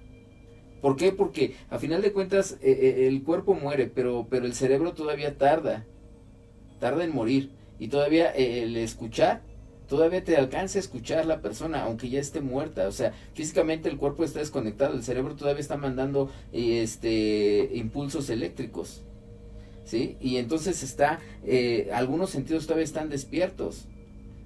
[0.82, 1.12] ¿Por qué?
[1.12, 5.86] Porque a final de cuentas eh, el cuerpo muere, pero, pero el cerebro todavía tarda.
[6.80, 7.50] Tarda en morir.
[7.78, 9.42] Y todavía eh, el escuchar,
[9.88, 12.88] todavía te alcanza a escuchar la persona, aunque ya esté muerta.
[12.88, 19.02] O sea, físicamente el cuerpo está desconectado, el cerebro todavía está mandando este impulsos eléctricos.
[19.84, 20.16] ¿Sí?
[20.20, 23.84] Y entonces está, eh, algunos sentidos todavía están despiertos.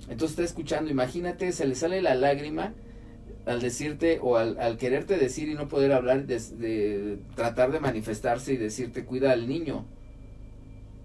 [0.02, 2.74] Entonces está escuchando, imagínate, se le sale la lágrima
[3.46, 8.58] al decirte o al, quererte decir y no poder hablar, de tratar de manifestarse y
[8.58, 9.86] decirte, cuida al niño.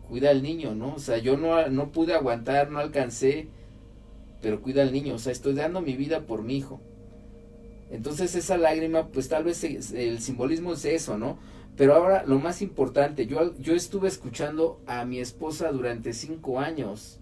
[0.05, 0.95] Cuida al niño, ¿no?
[0.95, 3.47] O sea, yo no, no pude aguantar, no alcancé,
[4.41, 6.79] pero cuida al niño, o sea, estoy dando mi vida por mi hijo.
[7.91, 11.37] Entonces esa lágrima, pues tal vez el simbolismo es eso, ¿no?
[11.77, 17.19] Pero ahora lo más importante, yo, yo estuve escuchando a mi esposa durante cinco años.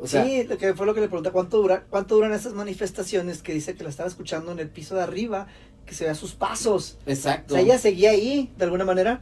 [0.00, 2.54] O sea, sí, lo que fue lo que le pregunté, ¿cuánto, dura, ¿cuánto duran esas
[2.54, 5.48] manifestaciones que dice que la estaba escuchando en el piso de arriba,
[5.84, 6.98] que se vea sus pasos?
[7.06, 7.54] Exacto.
[7.54, 9.20] O sea, ella seguía ahí, de alguna manera.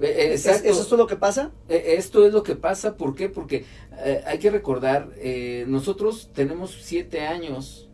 [0.00, 0.68] Eh, exacto.
[0.68, 1.50] ¿Eso es lo que pasa?
[1.68, 3.28] Eh, esto es lo que pasa, ¿por qué?
[3.28, 3.64] Porque
[4.04, 5.12] eh, hay que recordar,
[5.66, 7.88] nosotros tenemos siete años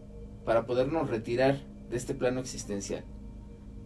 [0.44, 3.04] para podernos retirar de este plano existencial.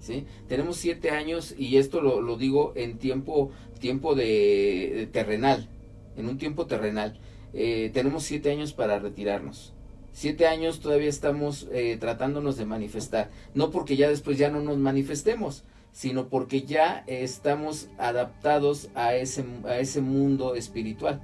[0.01, 0.27] ¿Sí?
[0.47, 3.51] Tenemos siete años y esto lo, lo digo en tiempo,
[3.81, 5.69] tiempo de, terrenal,
[6.17, 7.19] en un tiempo terrenal.
[7.53, 9.75] tenemos siete años para retirarnos.
[10.13, 11.69] Siete años todavía estamos
[12.01, 13.31] tratándonos de manifestar.
[13.55, 19.45] No porque ya después ya no nos manifestemos, sino porque ya estamos adaptados a ese,
[19.67, 21.21] a ese mundo espiritual.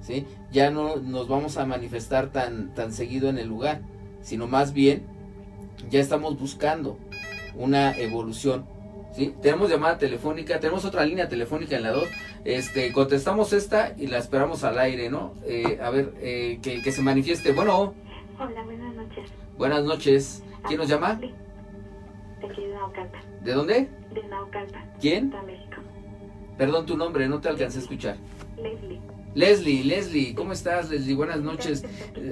[0.00, 0.26] ¿sí?
[0.50, 3.80] Ya no nos vamos a manifestar tan, tan seguido en el lugar,
[4.20, 5.04] sino más bien
[5.90, 6.98] ya estamos buscando
[7.56, 8.66] una evolución.
[9.12, 9.34] ¿sí?
[9.42, 12.04] Tenemos llamada telefónica, tenemos otra línea telefónica en la 2.
[12.44, 15.34] Este, contestamos esta y la esperamos al aire, ¿no?
[15.44, 17.52] Eh, a ver, eh, que, que se manifieste.
[17.52, 17.94] Bueno.
[18.38, 19.30] Hola, buenas noches.
[19.56, 20.44] Buenas noches.
[20.66, 21.14] ¿Quién nos llama?
[21.14, 21.34] ¿De
[23.44, 23.88] dónde?
[24.12, 24.90] De Naucalpan.
[25.00, 25.30] ¿Quién?
[25.30, 25.76] De México.
[26.56, 28.16] Perdón tu nombre, no te alcancé a escuchar.
[28.56, 29.00] Leslie.
[29.34, 31.14] Leslie, Leslie, ¿cómo estás, Leslie?
[31.14, 31.84] Buenas noches.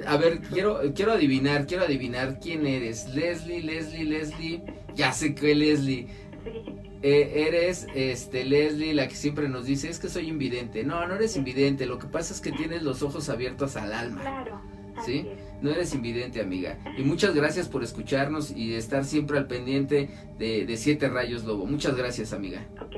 [0.05, 3.13] A ver, quiero, quiero adivinar, quiero adivinar quién eres.
[3.15, 4.63] Leslie, Leslie, Leslie.
[4.95, 6.07] Ya sé que Leslie.
[6.43, 6.77] Sí.
[7.03, 10.83] Eh, eres, este, Leslie, la que siempre nos dice, es que soy invidente.
[10.83, 14.21] No, no eres invidente, lo que pasa es que tienes los ojos abiertos al alma.
[14.21, 14.61] Claro.
[15.05, 15.27] ¿Sí?
[15.61, 16.77] No eres invidente, amiga.
[16.97, 21.65] Y muchas gracias por escucharnos y estar siempre al pendiente de, Siete Rayos Lobo.
[21.65, 22.61] Muchas gracias, amiga.
[22.79, 22.95] Ok.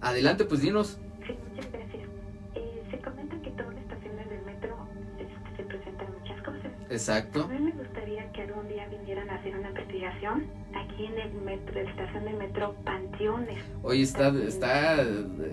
[0.00, 0.98] Adelante, pues dinos.
[1.26, 2.08] Sí, muchas gracias.
[2.54, 4.76] Eh, se comenta que todas las estaciones del metro
[5.18, 6.72] este, se presentan muchas cosas.
[6.90, 7.42] Exacto.
[7.42, 11.34] A mí me gustaría que algún día vinieran a hacer una investigación aquí en el
[11.42, 13.58] metro, la estación del metro Panteones.
[13.82, 15.02] Oye, está, está,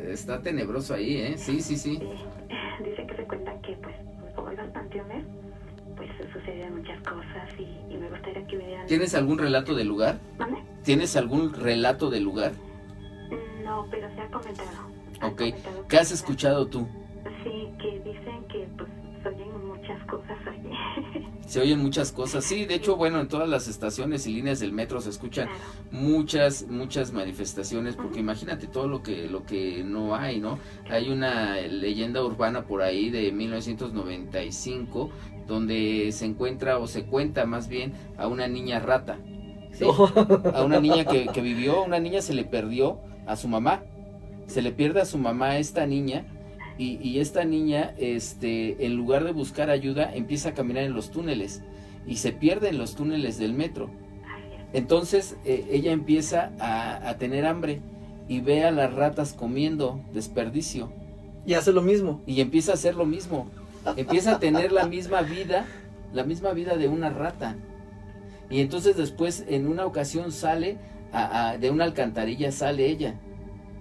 [0.08, 1.34] está tenebroso ahí, ¿eh?
[1.38, 2.00] Sí, sí, sí.
[2.84, 3.96] Dice que se cuenta que, pues,
[4.36, 5.26] como los panteones
[6.18, 8.88] pues suceden muchas cosas y, me gustaría que vinieran.
[8.88, 10.20] ¿Tienes algún relato del lugar?
[10.84, 12.52] ¿Tienes algún relato del lugar?
[13.64, 14.70] No, pero se ha comentado.
[15.22, 15.42] Ok.
[15.88, 16.88] ¿Qué has escuchado tú?
[17.44, 18.90] Sí, que dicen que pues
[19.22, 21.28] se oyen muchas cosas allí.
[21.46, 24.72] Se oyen muchas cosas, sí, de hecho, bueno, en todas las estaciones y líneas del
[24.72, 25.50] metro se escuchan
[25.92, 30.58] muchas, muchas manifestaciones, porque imagínate todo lo que, lo que no hay, ¿no?
[30.90, 35.12] Hay una leyenda urbana por ahí de 1995
[35.48, 39.18] donde se encuentra o se cuenta más bien a una niña rata.
[40.54, 43.84] A una niña que, que, vivió, una niña se le perdió a su mamá.
[44.48, 46.26] Se le pierde a su mamá a esta niña
[46.78, 51.12] y, y, esta niña, este, en lugar de buscar ayuda, empieza a caminar en los
[51.12, 51.64] túneles
[52.06, 53.90] y se pierde en los túneles del metro.
[54.74, 57.82] Entonces eh, ella empieza a, a tener hambre
[58.28, 60.92] y ve a las ratas comiendo desperdicio.
[61.46, 62.22] Y hace lo mismo.
[62.26, 63.48] Y empieza a hacer lo mismo
[63.96, 65.66] empieza a tener la misma vida,
[66.14, 67.56] la misma vida de una rata.
[68.50, 70.78] Y entonces después en una ocasión sale
[71.60, 73.16] de una alcantarilla sale ella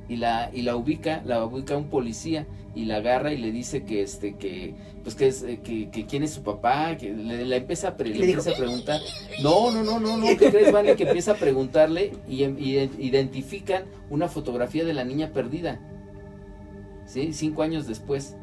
[0.08, 3.84] y la y la ubica, la ubica un policía y la agarra y le dice
[3.84, 7.96] que este que pues que es que, quién es su papá, que le, empieza a,
[7.98, 9.00] empieza a preguntar.
[9.42, 10.94] No, no, no, no, no, ¿qué crees, Vale?
[10.94, 15.80] Que empieza a preguntarle y, y identifican una fotografía de la niña perdida.
[17.06, 17.32] ¿Sí?
[17.32, 18.36] Cinco años después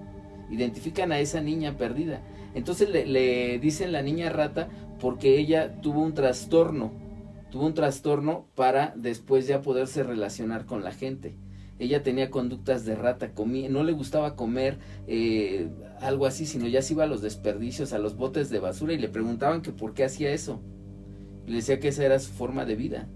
[0.49, 2.21] identifican a esa niña perdida.
[2.53, 6.91] Entonces le, dicen la niña rata porque ella tuvo un trastorno,
[7.51, 11.35] tuvo un trastorno para después ya poderse relacionar con la gente.
[11.77, 15.69] Ella tenía conductas de rata, comía, no le gustaba comer eh,
[16.01, 18.97] algo así, sino ya se iba a los desperdicios, a los botes de basura y
[18.97, 20.61] le preguntaban que por qué hacía eso.
[21.47, 23.07] le decía que esa era su forma de vida.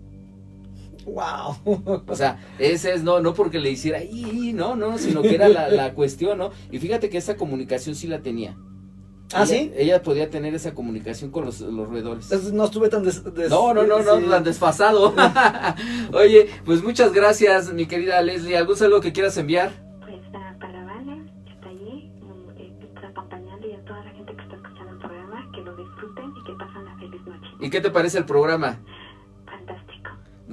[1.06, 2.04] Wow.
[2.08, 5.48] O sea, ese es no, no porque le hiciera, y, no, no, sino que era
[5.70, 6.52] la, cuestión, ¿no?
[6.72, 8.58] Y fíjate que esa comunicación sí la tenía.
[9.34, 9.72] ¿Ah, sí?
[9.76, 12.54] Ella podía tener esa comunicación con los, los roedores.
[12.54, 15.14] no estuve tan des, No, no, no, no, tan desfasado.
[16.14, 18.58] Oye, pues muchas gracias, mi querida Leslie.
[18.58, 19.72] ¿Algún saludo que quieras enviar?
[20.02, 22.12] Pues para Vale, que está allí,
[22.58, 25.76] eh, está acompañando y a toda la gente que está escuchando el programa, que lo
[25.76, 27.48] disfruten y que pasen una feliz noche.
[27.60, 28.80] ¿Y qué te parece el programa?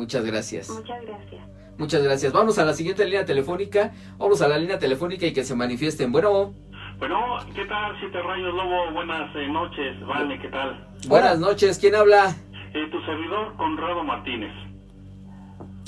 [0.00, 0.70] Muchas gracias.
[0.70, 1.42] Muchas gracias.
[1.76, 2.32] Muchas gracias.
[2.32, 3.92] Vamos a la siguiente línea telefónica.
[4.16, 6.10] Vamos a la línea telefónica y que se manifiesten.
[6.10, 6.54] Bueno.
[6.98, 7.94] Bueno, ¿qué tal?
[8.00, 10.00] Siete Rayos Lobo, buenas eh, noches.
[10.06, 10.88] Vale, ¿qué tal?
[11.06, 12.34] Buenas noches, ¿quién habla?
[12.72, 14.52] Eh, tu servidor, Conrado Martínez.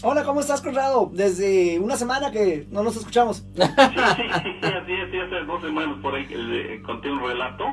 [0.03, 1.11] Hola, ¿cómo estás, Conrado?
[1.11, 3.39] Desde una semana que no nos escuchamos.
[3.55, 7.21] Sí, sí, sí, así es, sí, hace dos semanas por ahí que le conté un
[7.21, 7.65] relato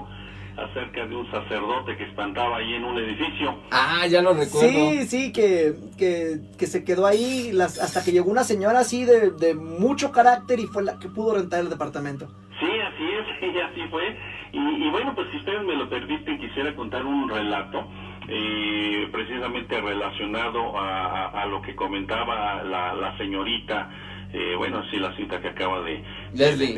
[0.65, 3.55] acerca de un sacerdote que espantaba ahí en un edificio.
[3.71, 4.69] Ah, ya lo recuerdo.
[4.69, 9.05] Sí, sí, que, que, que se quedó ahí las, hasta que llegó una señora así
[9.05, 12.27] de, de mucho carácter y fue la que pudo rentar el departamento.
[12.59, 14.17] Sí, así es, y así fue.
[14.51, 17.87] Y, y bueno, pues si ustedes me lo permiten, quisiera contar un relato
[18.27, 23.89] eh, precisamente relacionado a, a- a lo que comentaba la, la señorita,
[24.33, 26.03] eh, bueno, sí, la cita que acaba de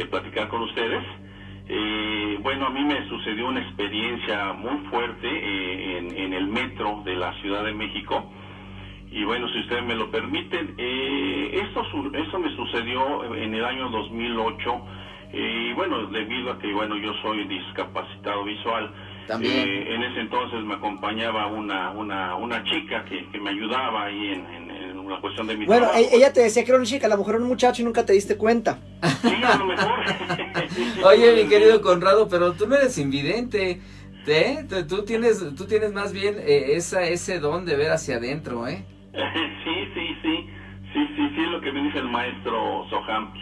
[0.10, 1.04] platicar con ustedes.
[1.74, 7.16] Eh, bueno, a mí me sucedió una experiencia muy fuerte eh, en, el metro de
[7.16, 8.30] la Ciudad de México.
[9.10, 11.82] Y bueno, si ustedes me lo permiten, eh, esto,
[12.14, 14.86] esto me sucedió en el año 2008.
[15.32, 18.92] eh, y bueno, debido a que bueno, yo soy discapacitado visual,
[19.28, 19.54] También.
[19.68, 24.30] eh, en ese entonces me acompañaba una, una, una chica que, que me ayudaba ahí
[24.34, 26.04] en, en, en una cuestión de mi Bueno, trabajo.
[26.12, 27.86] e- ella te decía que era una chica, a lo mejor era un muchacho y
[27.86, 28.80] nunca te diste cuenta.
[29.22, 30.00] Sí, a lo mejor.
[31.06, 33.82] Oye, mi querido Conrado, pero tú no eres invidente.
[34.28, 34.66] ¿eh?
[34.70, 38.68] Tú- Tú tienes, tú tienes más bien eh, esa, ese don de ver hacia adentro,
[38.68, 38.86] ¿eh?
[39.14, 40.48] Sí, sí, sí,
[40.94, 43.34] sí, sí, sí, lo que me dice el maestro Soham.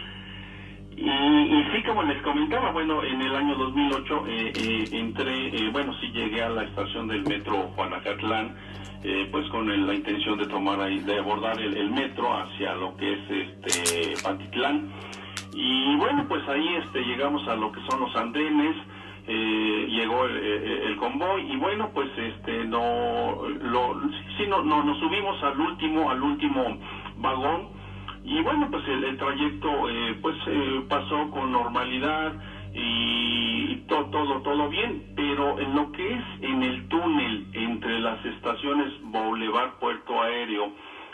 [1.00, 5.70] Y, y sí, como les comentaba, bueno, en el año 2008 eh, eh, entré, eh,
[5.72, 8.56] bueno, sí llegué a la estación del metro Juanacatlán,
[9.04, 12.96] eh, pues con el- la intención de tomar ahí, de abordar el, metro hacia lo
[12.98, 14.90] que es este Pantitlán.
[15.54, 18.76] Y bueno, pues ahí este, llegamos a lo que son los andenes,
[19.26, 24.00] eh, llegó el, el- el convoy y bueno, pues este no, lo,
[24.38, 26.78] sí, no, no, nos subimos al último, al último
[27.18, 27.79] vagón
[28.24, 32.32] y bueno, pues el, el trayecto eh, pues eh, pasó con normalidad
[32.72, 38.24] y to- todo, todo bien, pero en lo que es en el túnel entre las
[38.24, 40.70] estaciones Boulevard Puerto Aéreo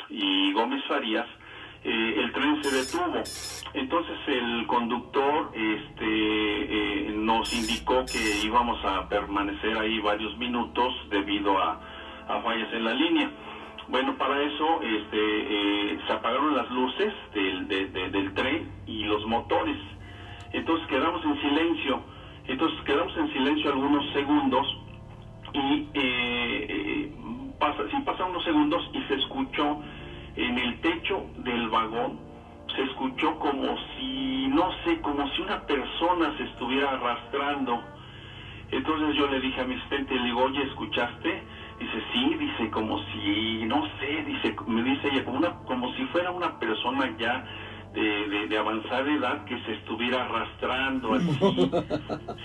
[0.08, 1.26] y Gómez Farías,
[1.84, 3.22] eh, el tren se detuvo.
[3.72, 11.58] Entonces el conductor este, eh, nos indicó que íbamos a permanecer ahí varios minutos debido
[11.58, 11.78] a,
[12.28, 13.30] a fallas en la línea.
[13.88, 15.18] Bueno, para eso este,
[15.92, 19.78] eh, se apagaron las luces del, de- de- del tren y los motores.
[20.52, 22.00] Entonces quedamos en silencio.
[22.46, 24.66] Entonces quedamos en silencio algunos segundos
[25.54, 27.10] y eh, eh,
[27.58, 29.78] pasa, sí pasaron unos segundos y se escuchó
[30.36, 32.20] en el techo del vagón,
[32.76, 37.82] se escuchó como si, no sé, como si una persona se estuviera arrastrando.
[38.70, 41.42] Entonces yo le dije a mi asistente, le digo, oye, ¿escuchaste?
[41.78, 46.04] Dice, sí, dice, como si, no sé, dice, me dice ella, como, una, como si
[46.06, 47.44] fuera una persona ya
[47.92, 51.70] de, de, de avanzada edad que se estuviera arrastrando así.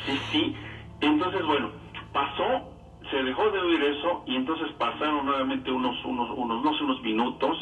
[0.06, 0.56] Sí, sí.
[1.00, 1.72] Entonces, bueno,
[2.12, 2.74] pasó,
[3.10, 7.02] se dejó de oír eso y entonces pasaron nuevamente unos, unos, unos, no sé, unos
[7.02, 7.58] minutos.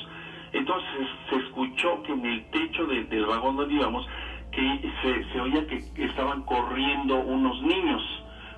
[0.53, 4.07] Entonces se escuchó que en el techo de- del vagón donde íbamos,
[4.51, 8.01] que se, se oía que estaban corriendo unos niños,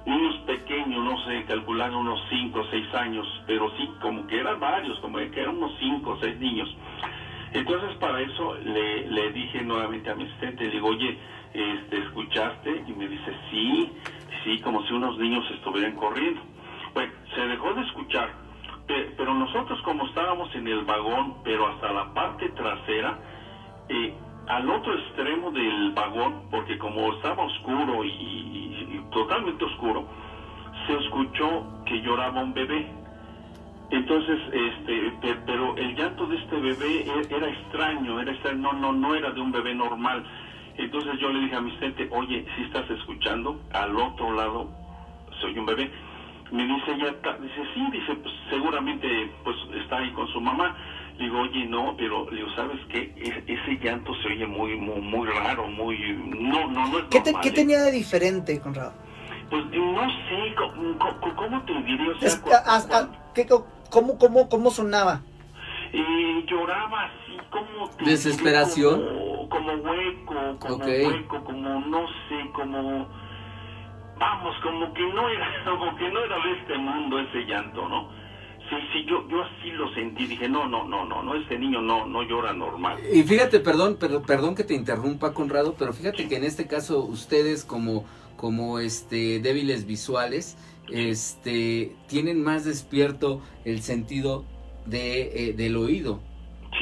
[0.06, 4.60] niños pequeños, no sé, calculando unos 5 o 6 años, pero sí, como que eran
[4.60, 6.74] varios, como que eran unos 5 o 6 niños.
[7.54, 11.16] Entonces para eso le, dije nuevamente a mi asistente, le digo, oye,
[11.54, 12.84] este, ¿escuchaste?
[12.88, 13.90] Y me dice, sí,
[14.44, 16.42] sí, como si unos niños estuvieran corriendo.
[16.94, 18.34] Bueno, se dejó de escuchar,
[18.88, 23.18] pe- pero nosotros como estábamos en el vagón, pero hasta la parte trasera,
[23.90, 24.14] eh,
[24.52, 28.10] al otro extremo del vagón, porque como estaba oscuro y,
[29.12, 30.06] totalmente oscuro,
[30.88, 32.86] se escuchó que lloraba un bebé.
[33.92, 38.74] Entonces, este, pe- pero el llanto de este bebé e- era extraño, era extraño, no,
[38.74, 40.24] no, no era de un bebé normal.
[40.78, 44.68] Entonces yo le dije a mi asistente, oye, si estás escuchando, al otro lado
[45.40, 45.90] se oye un bebé.
[46.52, 50.74] Me dice ella, dice, sí, dice, pues seguramente pues está ahí con su mamá.
[51.22, 53.14] Digo, oye, no, pero le digo, ¿sabes qué?
[53.16, 57.20] Es- ese llanto se oye muy, muy, muy raro, muy, no, no, no es ¿Qué,
[57.22, 57.54] te- normal, qué ¿eh?
[57.54, 58.94] tenía de diferente, Conrado?
[59.52, 62.12] Pues no sé, co- ¿cómo, te diría?
[62.12, 65.22] O sea, Es- cu- a- a- a- ¿qué- cómo, cómo, ¿Cómo sonaba?
[65.94, 69.00] Eh, lloraba así como te ¿Desesperación?
[69.50, 73.08] como, como hueco como hueco como no sé como
[74.18, 78.10] vamos como que no era como que no era de este mundo ese llanto no
[78.72, 81.82] sí sí yo yo así lo sentí dije no no no no no este niño
[81.82, 86.28] no no llora normal Y fíjate, perdón, pero, perdón que te interrumpa, Conrado, pero fíjate
[86.28, 88.06] que en este caso ustedes como,
[88.38, 90.58] como este débiles visuales,
[90.90, 94.46] este tienen más despierto el sentido
[94.86, 96.22] de, eh, del oído.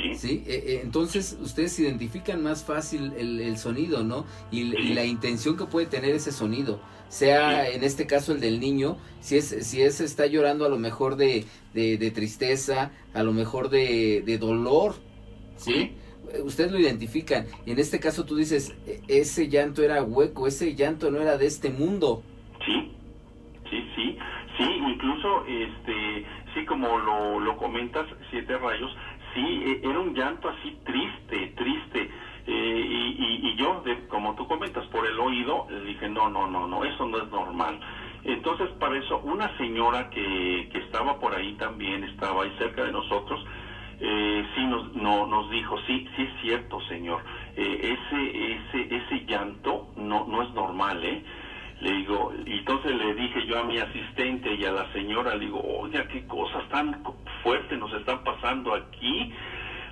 [0.02, 0.43] Sí ¿sí?
[0.47, 4.26] Eh, eh, entonces ustedes identifican más fácil el, el sonido, ¿no?
[4.52, 6.80] Y, y la intención que puede tener ese sonido.
[7.10, 10.78] Sea en este caso el del niño, si es, si es está llorando a lo
[10.78, 14.93] mejor de, de, de tristeza, a lo mejor de, de dolor,
[15.58, 15.93] ¿sí?
[16.32, 17.47] Eh, Ustedes lo identifican.
[17.66, 21.38] Y en este caso tú dices, "E- ese llanto era hueco, ese llanto no era
[21.39, 22.22] de este mundo.
[22.64, 22.91] Sí,
[23.72, 24.18] sí, sí,
[24.58, 28.91] sí, incluso, este, sí, como lo, lo comentas, Siete Rayos,
[29.34, 32.10] sí, eh, era un llanto así triste, triste,
[32.48, 36.30] eh, y, y, y yo, de, como tú comentas, por el oído, le dije, no,
[36.30, 37.80] no, no, no, eso no es normal.
[38.24, 42.92] Entonces, para eso, una señora que, que estaba por ahí también, estaba ahí cerca de
[42.92, 43.44] nosotros,
[44.00, 47.24] eh, sí nos, no, nos dijo, sí, sí es cierto, señor,
[47.56, 51.24] eh, ese, ese, ese llanto no, no es normal, ¿eh?
[51.82, 55.46] Le digo, y entonces le dije yo a mi asistente y a la señora, le
[55.46, 57.02] digo, oiga, qué cosas tan
[57.42, 59.34] fuertes nos están pasando aquí.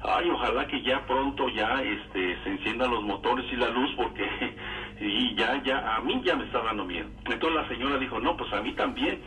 [0.04, 4.28] Ay, ojalá que ya pronto ya este, se enciendan los motores y la luz porque
[5.00, 7.08] y ya, ya, a mí ya me está dando miedo.
[7.26, 9.22] Entonces la señora dijo, no, pues a mí también.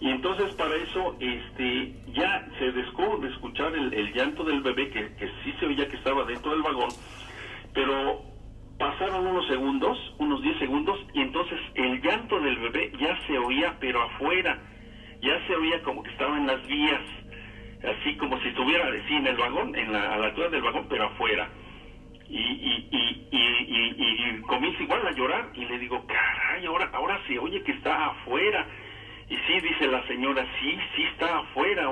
[0.00, 4.90] Y entonces para eso este, ya se dejó de escuchar el, el llanto del bebé,
[4.90, 6.88] que, que sí se oía que estaba dentro del vagón,
[7.72, 8.29] pero
[8.80, 13.76] pasaron unos segundos, unos 10 segundos, y entonces el llanto del bebé ya se oía,
[13.78, 14.58] pero afuera,
[15.20, 17.02] ya se oía como que estaba en las vías,
[17.84, 20.86] así como si estuviera sí, en el vagón, en la, a la altura del vagón,
[20.88, 21.50] pero afuera.
[22.26, 27.20] Y, y, y, y, y, comienza igual a llorar, y le digo, caray, ahora, ahora
[27.26, 28.66] se oye que está afuera.
[29.28, 31.86] Y sí, dice la señora, sí, sí está afuera.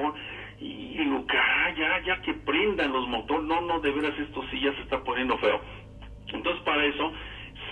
[0.59, 3.45] Y digo, caray, ya, ya que prendan los motores.
[3.45, 5.61] No, no, de veras esto sí ya se está poniendo feo.
[6.33, 7.13] Entonces para eso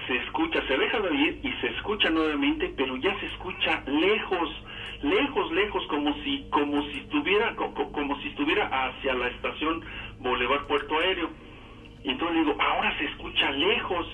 [0.07, 4.50] se escucha, se deja de oír y se escucha nuevamente, pero ya se escucha lejos,
[5.02, 9.80] lejos, lejos, como si, como si estuviera, co- co- como si estuviera hacia la estación
[10.18, 11.30] Boulevard Puerto Aéreo.
[12.04, 14.07] Y entonces digo, ahora se escucha lejos.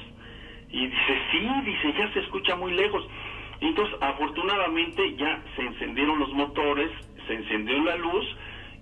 [0.70, 3.06] Y dice, sí, dice, ya se escucha muy lejos.
[3.60, 6.90] Y entonces, afortunadamente, ya se encendieron los motores,
[7.26, 8.24] se encendió la luz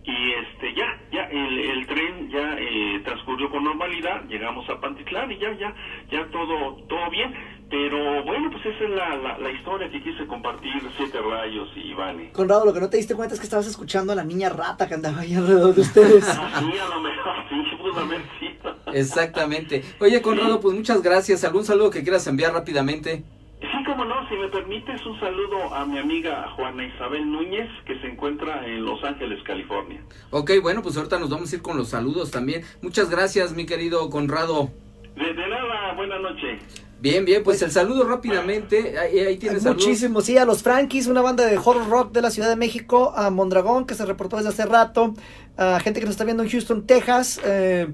[0.04, 5.30] y este ya, ya el, el tren ya eh, transcurrió con normalidad, llegamos a Pantitlán
[5.32, 5.74] y ya, ya,
[6.10, 7.34] ya todo, todo bien.
[7.70, 11.90] Pero bueno, pues esa es la, la, la historia que quise compartir, Siete Rayos y
[11.90, 12.32] Ivane.
[12.32, 14.88] Conrado, lo que no te diste cuenta es que estabas escuchando a la niña rata
[14.88, 16.24] que andaba ahí alrededor de ustedes.
[16.28, 18.58] Ah, sí, a lo mejor, sí, justamente sí.
[18.92, 19.84] Exactamente.
[20.00, 21.44] Oye, Conrado, pues muchas gracias.
[21.44, 23.22] ¿Algún saludo que quieras enviar rápidamente?
[23.60, 27.98] Sí, como no, si me permites un saludo a mi amiga Juana Isabel Núñez, que
[28.00, 30.02] se encuentra en Los Ángeles, California.
[30.30, 32.62] Ok, bueno, pues ahorita nos vamos a ir con los saludos también.
[32.80, 34.70] Muchas gracias, mi querido Conrado.
[35.14, 36.58] De, de nada, buena noche.
[37.00, 38.98] Bien, bien, pues el saludo rápidamente.
[38.98, 39.64] Ahí, ahí tienes.
[39.64, 43.12] Muchísimo, sí, a los Frankies, una banda de horror rock de la Ciudad de México,
[43.16, 45.14] a Mondragón, que se reportó desde hace rato,
[45.56, 47.88] a gente que nos está viendo en Houston, Texas, eh,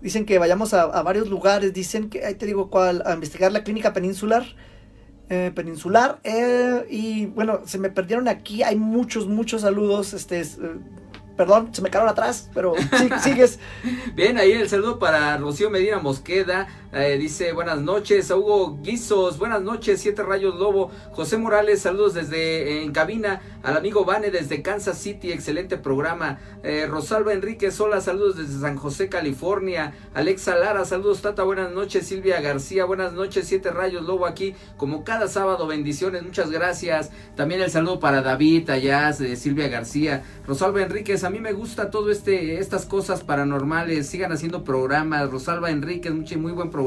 [0.00, 3.52] dicen que vayamos a, a varios lugares, dicen que, ahí te digo cuál, a investigar
[3.52, 4.44] la clínica peninsular,
[5.28, 10.58] eh, peninsular, eh, y bueno, se me perdieron aquí, hay muchos, muchos saludos, este, es,
[10.58, 10.76] eh,
[11.36, 13.58] perdón, se me quedaron atrás, pero sí, sigues.
[14.14, 16.68] Bien, ahí el saludo para Rocío Medina Mosqueda.
[16.92, 18.30] Eh, dice buenas noches.
[18.30, 20.00] A Hugo Guizos, buenas noches.
[20.00, 20.90] Siete Rayos Lobo.
[21.12, 23.42] José Morales, saludos desde en cabina.
[23.62, 26.38] Al amigo Vane desde Kansas City, excelente programa.
[26.62, 29.92] Eh, Rosalba Enríquez, hola, saludos desde San José, California.
[30.14, 32.06] Alexa Lara, saludos Tata, buenas noches.
[32.06, 33.46] Silvia García, buenas noches.
[33.46, 37.10] Siete Rayos Lobo aquí, como cada sábado, bendiciones, muchas gracias.
[37.36, 40.22] También el saludo para David, allá de Silvia García.
[40.46, 44.06] Rosalba Enríquez, a mí me gusta todo este, estas cosas paranormales.
[44.06, 45.30] Sigan haciendo programas.
[45.30, 46.85] Rosalba Enríquez, mucho, muy buen programa.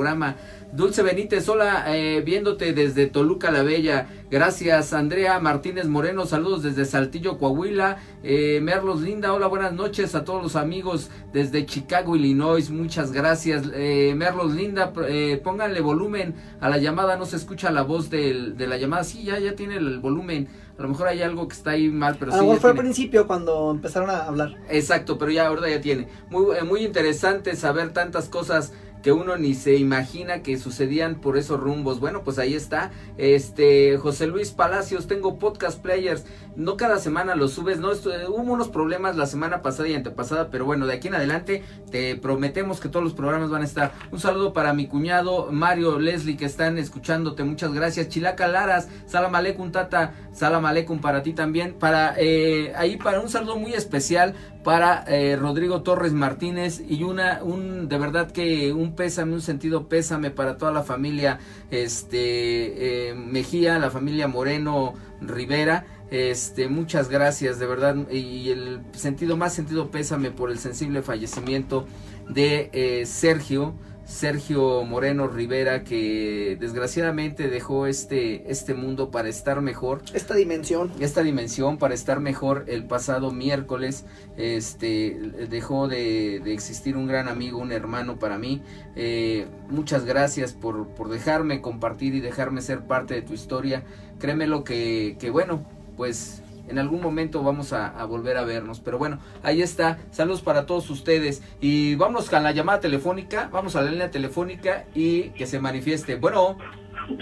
[0.72, 4.08] Dulce Benítez, hola, eh, viéndote desde Toluca la Bella.
[4.30, 7.98] Gracias, Andrea Martínez Moreno, saludos desde Saltillo, Coahuila.
[8.24, 12.70] Eh, Merlos Linda, hola, buenas noches a todos los amigos desde Chicago, Illinois.
[12.70, 13.64] Muchas gracias.
[13.74, 18.56] Eh, Merlos Linda, eh, pónganle volumen a la llamada, no se escucha la voz del,
[18.56, 19.04] de la llamada.
[19.04, 20.48] Sí, ya, ya tiene el volumen.
[20.78, 22.40] A lo mejor hay algo que está ahí mal, pero A sí.
[22.40, 24.56] lo mejor ya fue al principio cuando empezaron a hablar.
[24.70, 26.08] Exacto, pero ya ahorita ya tiene.
[26.30, 28.72] Muy, eh, muy interesante saber tantas cosas
[29.04, 32.00] que uno ni se imagina que sucedían por esos rumbos.
[32.00, 32.92] Bueno, pues ahí está.
[33.18, 36.26] Este, José Luis Palacios, tengo podcast players.
[36.56, 39.94] No cada semana los subes, no Esto- eh, hubo unos problemas la semana pasada y
[39.94, 43.66] antepasada, pero bueno, de aquí en adelante te prometemos que todos los programas van a
[43.66, 43.94] estar.
[44.12, 47.44] Un saludo para mi cuñado Mario Leslie que están escuchándote.
[47.44, 48.10] Muchas gracias.
[48.10, 51.74] Chilaca Laras, Salam Aleikum Tata, Salam Aleikum para ti también.
[51.74, 54.34] Para eh, ahí para un saludo muy especial
[54.64, 59.88] para eh, Rodrigo Torres Martínez y una un de verdad que un pésame, un sentido
[59.88, 61.40] pésame para toda la familia
[61.72, 65.86] este eh, Mejía, la familia Moreno Rivera.
[66.12, 71.86] Este, muchas gracias, de verdad, y el sentido más sentido pésame por el sensible fallecimiento
[72.28, 73.76] de eh, Sergio,
[74.10, 80.02] Sergio Moreno Rivera que desgraciadamente dejó este, este mundo para estar mejor.
[80.14, 80.92] Esta dimensión.
[81.00, 84.06] Esta dimensión para estar mejor el pasado miércoles.
[84.36, 85.16] Este
[85.48, 88.64] dejó de, de existir un gran amigo, un hermano para mí.
[88.96, 93.84] Eh, muchas gracias por, por dejarme compartir y dejarme ser parte de tu historia.
[94.18, 95.64] Créeme lo que, que bueno,
[95.96, 98.80] pues en algún momento vamos a, volver a vernos.
[98.80, 99.98] Pero bueno, ahí está.
[100.12, 101.44] Saludos para todos ustedes.
[101.60, 103.50] Y vamos a la llamada telefónica.
[103.52, 106.16] Vamos a la línea telefónica y que se manifieste.
[106.16, 106.58] Bueno.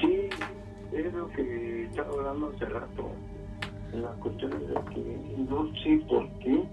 [0.02, 0.30] Sí,
[0.92, 3.12] es lo que estaba hablando hace rato.
[3.94, 6.64] La cuestión es de que no sé por qué.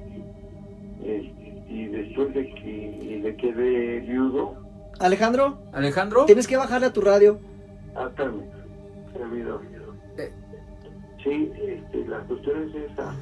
[1.03, 4.57] Eh, y después de que le quedé viudo.
[4.99, 5.59] Alejandro.
[5.73, 6.25] Alejandro.
[6.27, 7.39] Tienes que bajarle a tu radio.
[7.95, 9.74] Ah, permítame.
[11.25, 13.17] Sí, este, la cuestión es esa.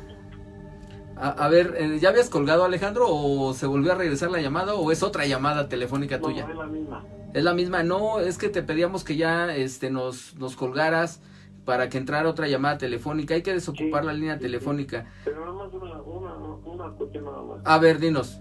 [1.15, 4.91] A, ver, eh, ¿ya habías colgado Alejandro o se volvió a regresar la llamada o
[4.91, 6.47] es otra llamada telefónica tuya?
[6.47, 7.05] No, es la misma.
[7.33, 11.23] Es la misma, no, es que te pedíamos que ya este, nos, nos colgaras
[11.65, 13.35] para que entrara otra llamada telefónica.
[13.35, 15.07] Hay que desocupar la línea telefónica.
[15.25, 16.35] Pero nada más una, una,
[16.65, 17.61] una cuestión nada más.
[17.65, 18.41] A ver, dinos.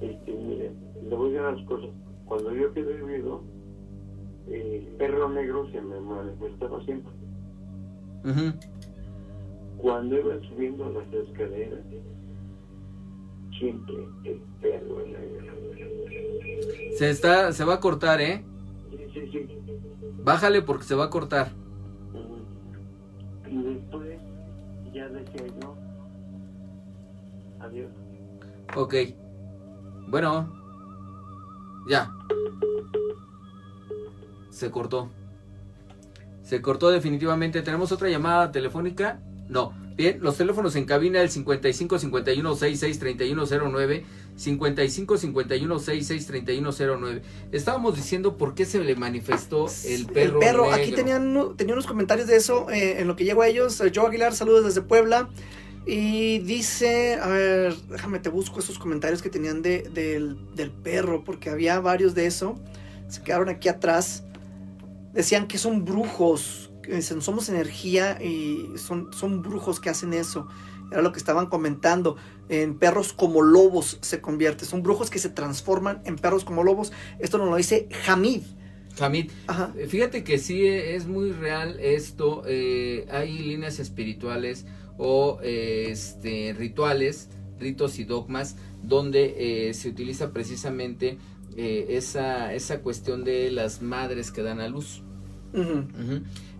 [0.00, 0.72] Este, mire,
[1.08, 1.90] le voy a decir las cosas.
[2.26, 3.42] Cuando yo quedé vivido,
[4.48, 7.12] el perro negro se me manifestaba siempre.
[9.78, 11.80] Cuando iba subiendo las escaleras,
[13.58, 15.02] siempre el perro
[16.96, 18.44] Se está, se va a cortar, ¿eh?
[18.90, 19.48] Sí, sí, sí.
[20.22, 21.52] Bájale porque se va a cortar.
[23.50, 24.18] Y después
[24.92, 25.76] ya decía yo,
[27.60, 27.90] adiós.
[28.74, 28.94] Ok.
[30.08, 30.52] Bueno.
[31.88, 32.10] Ya.
[34.50, 35.10] Se cortó.
[36.42, 37.62] Se cortó definitivamente.
[37.62, 39.20] ¿Tenemos otra llamada telefónica?
[39.48, 39.72] No.
[39.96, 44.04] Bien, los teléfonos en cabina el 55 51 66 3109
[44.36, 47.22] 55 51 66 3109.
[47.52, 50.34] Estábamos diciendo por qué se le manifestó el perro.
[50.34, 53.48] El perro, aquí tenían, tenían unos comentarios de eso eh, en lo que llego a
[53.48, 53.82] ellos.
[53.94, 55.30] Joe Aguilar, saludos desde Puebla.
[55.86, 61.24] Y dice, a ver, déjame te busco esos comentarios que tenían de, del, del perro,
[61.24, 62.58] porque había varios de eso.
[63.08, 64.24] Se quedaron aquí atrás
[65.16, 66.70] decían que son brujos,
[67.20, 70.48] somos energía y son, son brujos que hacen eso.
[70.90, 72.16] Era lo que estaban comentando.
[72.48, 74.64] En perros como lobos se convierte.
[74.64, 76.92] Son brujos que se transforman en perros como lobos.
[77.18, 78.42] Esto nos lo dice Hamid.
[78.98, 79.30] Hamid,
[79.76, 82.42] eh, fíjate que sí es muy real esto.
[82.46, 84.64] Eh, hay líneas espirituales
[84.96, 87.28] o eh, este, rituales,
[87.58, 91.18] ritos y dogmas donde se utiliza precisamente
[91.56, 95.02] esa, esa cuestión de las madres que dan a luz.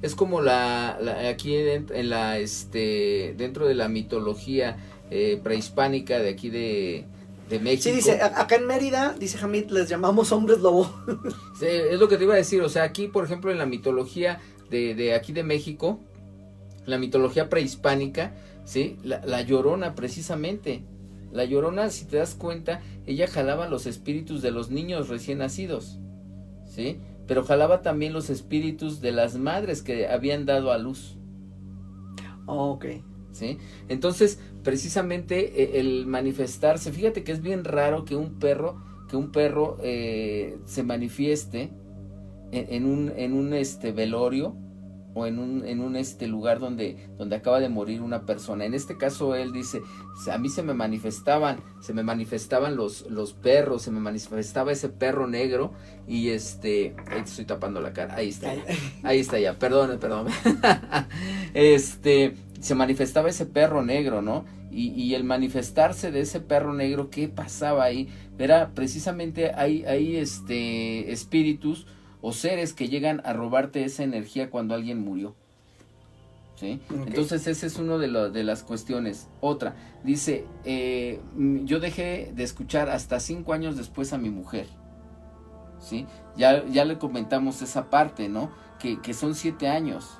[0.02, 4.76] Es como la, aquí en, la este dentro de la mitología
[5.10, 7.06] eh, prehispánica de aquí de,
[7.60, 7.82] México.
[7.84, 10.90] Sí, dice, acá en Mérida, dice Hamid, les llamamos hombres lobo.
[11.62, 14.40] es lo que te iba a decir, o sea, aquí, por ejemplo, en la mitología
[14.68, 16.00] de, de aquí de México,
[16.86, 18.34] la mitología prehispánica,
[18.64, 18.96] ¿sí?
[19.04, 20.82] La, la, llorona, precisamente.
[21.32, 25.98] La llorona, si te das cuenta, ella jalaba los espíritus de los niños recién nacidos,
[26.66, 26.98] ¿sí?
[27.26, 31.18] Pero jalaba también los espíritus de las madres que habían dado a luz.
[32.46, 32.86] Oh, ok.
[33.32, 33.58] ¿Sí?
[33.88, 39.30] Entonces, precisamente e, el manifestarse, fíjate que es bien raro que un perro, que un
[39.30, 41.70] perro eh, se manifieste
[42.52, 44.56] en, un, en un este velorio
[45.16, 48.66] o en un, en un este lugar donde, donde acaba de morir una persona.
[48.66, 49.80] En este caso él dice,
[50.30, 54.90] a mí se me manifestaban, se me manifestaban los, los perros, se me manifestaba ese
[54.90, 55.72] perro negro
[56.06, 58.52] y este, ahí estoy tapando la cara, ahí está,
[59.04, 60.26] ahí está ya, perdón, perdón.
[61.54, 64.44] este, se manifestaba ese perro negro, ¿no?
[64.70, 68.10] Y, y, el manifestarse de ese perro negro, ¿qué pasaba ahí?
[68.38, 71.86] Era precisamente hay, hay este, espíritus
[72.26, 75.36] o seres que llegan a robarte esa energía cuando alguien murió.
[76.56, 76.80] ¿Sí?
[76.90, 79.28] Entonces esa es una de, de, las cuestiones.
[79.40, 84.66] Otra, dice, eh, yo dejé de escuchar hasta cinco años después a mi mujer.
[85.78, 86.04] ¿Sí?
[86.36, 88.50] Ya, ya le comentamos esa parte, ¿no?
[88.80, 90.18] Que, que son siete años.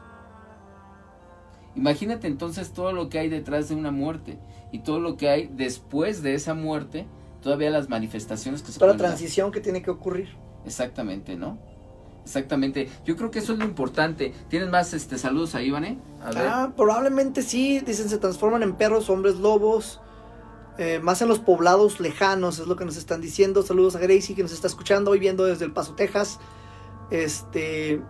[1.75, 4.39] Imagínate entonces todo lo que hay detrás de una muerte
[4.71, 7.05] y todo lo que hay después de esa muerte,
[7.43, 10.29] todavía las manifestaciones que se Toda la transición que tiene que ocurrir.
[10.65, 11.59] Exactamente, ¿no?
[12.27, 12.89] Exactamente.
[13.05, 14.35] Yo creo que eso es lo importante.
[14.49, 15.97] ¿Tienes más este saludos ahí, Vane?
[16.21, 17.79] Ah, probablemente sí.
[17.79, 20.01] Dicen se transforman en perros, hombres lobos.
[20.77, 23.63] Eh, más en los poblados lejanos, es lo que nos están diciendo.
[23.63, 26.41] Saludos a Gracie que nos está escuchando hoy viendo desde El Paso, Texas.
[27.13, 28.03] Este.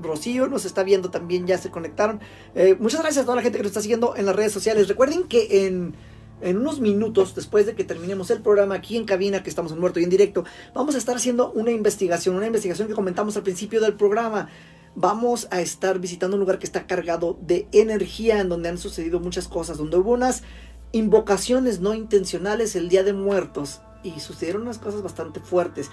[0.00, 2.20] Rocío nos está viendo también, ya se conectaron.
[2.54, 4.86] Eh, muchas gracias a toda la gente que nos está siguiendo en las redes sociales.
[4.86, 5.96] Recuerden que en
[6.40, 9.78] en unos minutos, después de que terminemos el programa aquí en cabina, que estamos en
[9.78, 13.42] muerto y en directo, vamos a estar haciendo una investigación, una investigación que comentamos al
[13.42, 14.48] principio del programa.
[14.94, 19.20] Vamos a estar visitando un lugar que está cargado de energía, en donde han sucedido
[19.20, 20.42] muchas cosas, donde hubo unas
[20.92, 25.90] invocaciones no intencionales el Día de Muertos y sucedieron unas cosas bastante fuertes.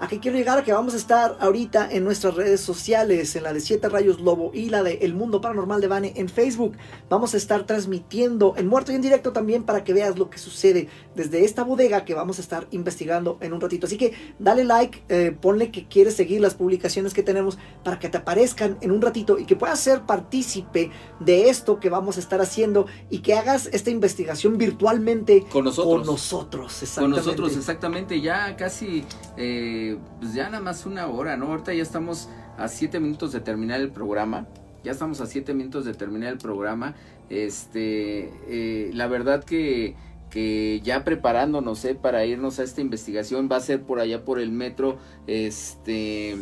[0.00, 0.62] ¿A qué quiero llegar?
[0.62, 4.52] Que vamos a estar ahorita en nuestras redes sociales, en la de Siete Rayos Lobo
[4.54, 6.76] y la de El Mundo Paranormal de Bane en Facebook.
[7.10, 10.38] Vamos a estar transmitiendo en muerto y en directo también para que veas lo que
[10.38, 10.86] sucede
[11.16, 13.86] desde esta bodega que vamos a estar investigando en un ratito.
[13.88, 18.08] Así que dale like, eh, ponle que quieres seguir las publicaciones que tenemos para que
[18.08, 22.20] te aparezcan en un ratito y que puedas ser partícipe de esto que vamos a
[22.20, 25.96] estar haciendo y que hagas esta investigación virtualmente Con nosotros.
[25.96, 27.16] Con nosotros, Con exactamente.
[27.16, 29.04] nosotros, exactamente, ya casi,
[29.36, 29.87] eh,
[30.20, 31.46] pues ya nada más una hora, ¿no?
[31.46, 34.46] Ahorita ya estamos a siete minutos de terminar el programa.
[34.84, 36.94] Ya estamos a siete minutos de terminar el programa.
[37.30, 39.96] Este, eh, la verdad que,
[40.30, 41.94] que ya preparándonos, ¿eh?
[41.94, 46.36] Para irnos a esta investigación, va a ser por allá por el metro, este,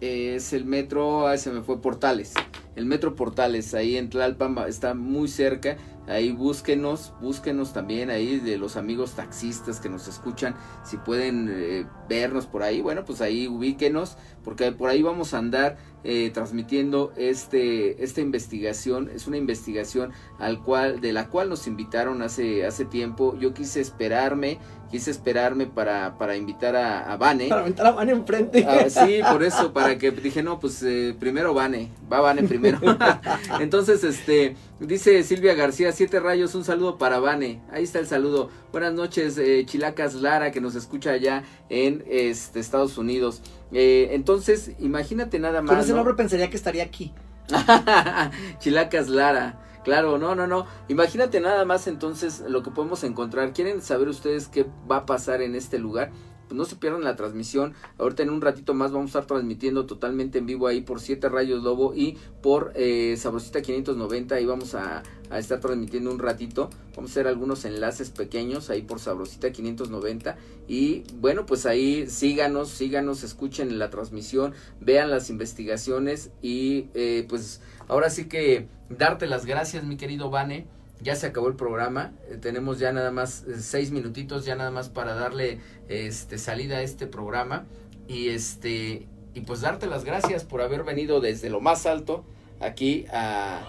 [0.00, 2.34] es el metro, se me fue Portales.
[2.74, 5.76] El metro Portales, ahí en Tlalpan, está muy cerca.
[6.06, 10.54] Ahí búsquenos, búsquenos también ahí de los amigos taxistas que nos escuchan.
[10.84, 15.38] Si pueden eh, vernos por ahí, bueno, pues ahí ubíquenos, porque por ahí vamos a
[15.38, 19.10] andar eh, transmitiendo este, esta investigación.
[19.12, 23.36] Es una investigación al cual, de la cual nos invitaron hace, hace tiempo.
[23.38, 24.58] Yo quise esperarme,
[24.90, 27.48] quise esperarme para, para invitar a, a Vane.
[27.48, 28.64] Para aventar la mano enfrente.
[28.66, 32.78] Ah, sí, por eso, para que dije, no, pues eh, primero Vane, va Vane primero.
[33.60, 37.60] Entonces, este, dice Silvia García, siete rayos, un saludo para Vane.
[37.70, 38.50] Ahí está el saludo.
[38.72, 43.42] Buenas noches, eh, Chilacas Lara, que nos escucha allá en este, Estados Unidos.
[43.72, 45.84] Eh, entonces, imagínate nada Con más.
[45.84, 45.96] ese ¿no?
[45.96, 47.12] nombre pensaría que estaría aquí.
[48.58, 49.60] Chilacas Lara.
[49.86, 50.66] Claro, no, no, no.
[50.88, 53.52] Imagínate nada más entonces lo que podemos encontrar.
[53.52, 56.10] ¿Quieren saber ustedes qué va a pasar en este lugar?
[56.48, 57.72] Pues no se pierdan la transmisión.
[57.96, 61.28] Ahorita en un ratito más vamos a estar transmitiendo totalmente en vivo ahí por 7
[61.28, 64.34] Rayos Lobo y por eh, Sabrosita 590.
[64.34, 66.68] Ahí vamos a, estar transmitiendo un ratito.
[66.96, 70.36] Vamos a hacer algunos enlaces pequeños ahí por Sabrosita 590.
[70.66, 77.60] Y bueno, pues ahí síganos, síganos, escuchen la transmisión, vean las investigaciones y eh, pues
[77.86, 80.66] ahora sí que darte las gracias, mi querido Vane.
[81.00, 84.70] Ya se acabó el programa, eh, tenemos ya nada más eh, seis minutitos, ya nada
[84.70, 87.66] más para darle este salida a este programa.
[88.08, 92.24] Y este y pues darte las gracias por haber venido desde lo más alto
[92.58, 93.60] aquí a,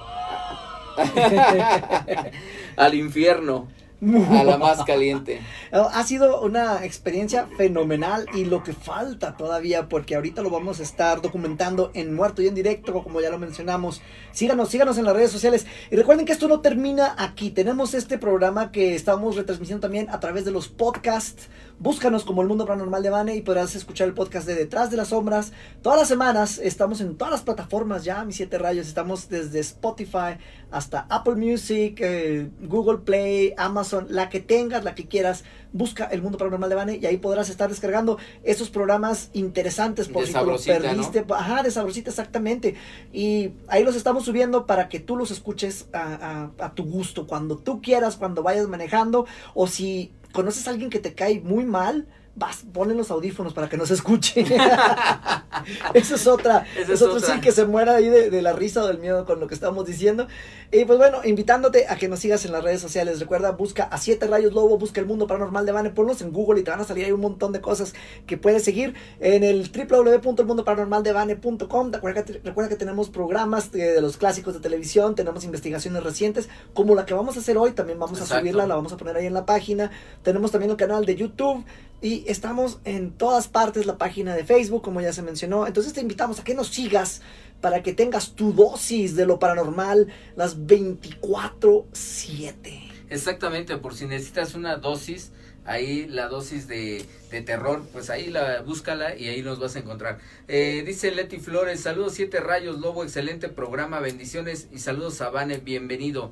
[2.78, 3.68] al infierno,
[4.02, 5.41] a la más caliente.
[5.72, 10.84] Ha sido una experiencia fenomenal y lo que falta todavía, porque ahorita lo vamos a
[10.84, 14.02] estar documentando en muerto y en directo, como ya lo mencionamos.
[14.32, 15.66] Síganos, síganos en las redes sociales.
[15.89, 17.50] Y recuerden que esto no termina aquí.
[17.50, 21.50] Tenemos este programa que estamos retransmitiendo también a través de los podcasts.
[21.80, 24.97] Búscanos como El Mundo Paranormal de Vane y podrás escuchar el podcast de Detrás de
[24.97, 25.51] las Sombras.
[25.84, 28.88] Todas las semanas estamos en todas las plataformas ya, mis siete rayos.
[28.88, 30.39] Estamos desde Spotify
[30.71, 35.43] hasta Apple Music, eh, Google Play, Amazon, la que tengas, la que quieras.
[35.71, 40.21] Busca El Mundo Paranormal de Vane y ahí podrás estar descargando esos programas interesantes por
[40.21, 40.82] De si te lo Sabrosita, ¿no?
[40.82, 41.25] perdiste.
[41.32, 42.73] Ajá, de sabrosita, exactamente.
[43.13, 47.28] Y ahí los estamos subiendo para que tú los escuches a, a- a tu gusto,
[47.28, 51.65] cuando tú quieras, cuando vayas manejando, o si conoces a alguien que te cae muy
[51.65, 52.05] mal,
[52.38, 54.41] vas, ponle los audífonos para que no se escuche.
[55.93, 56.65] Esa es otra.
[56.77, 57.33] Esa es otro otra.
[57.35, 59.53] sí que se muera ahí de, de la risa o del miedo con lo que
[59.55, 60.27] estamos diciendo.
[60.71, 63.19] Y pues bueno, invitándote a que nos sigas en las redes sociales.
[63.19, 66.59] Recuerda, busca a Siete Rayos Lobo, busca el mundo paranormal de Vane, ponlos en Google
[66.59, 67.93] y te van a salir ahí un montón de cosas
[68.27, 71.91] que puedes seguir en el www.elmundoparanormaldevane.com.
[71.91, 76.49] Recuerda, que- recuerda que tenemos programas de, de los clásicos de televisión, tenemos investigaciones recientes,
[76.73, 78.35] como la que vamos a hacer hoy, también vamos Exacto.
[78.35, 79.91] a subirla, la vamos a poner ahí en la página.
[80.23, 81.63] Tenemos también el canal de YouTube
[82.02, 85.66] y estamos en todas partes, la página de Facebook, como ya se mencionó.
[85.68, 87.22] Entonces te invitamos a que nos sigas
[87.62, 92.84] para que tengas tu dosis de lo paranormal las 24/7.
[93.10, 95.32] Exactamente, por si necesitas una dosis,
[95.66, 99.80] ahí la dosis de, de terror, pues ahí la búscala y ahí nos vas a
[99.80, 100.20] encontrar.
[100.48, 105.58] Eh, dice Leti Flores, saludos siete rayos, Lobo, excelente programa, bendiciones y saludos a Vane,
[105.58, 106.30] bienvenido.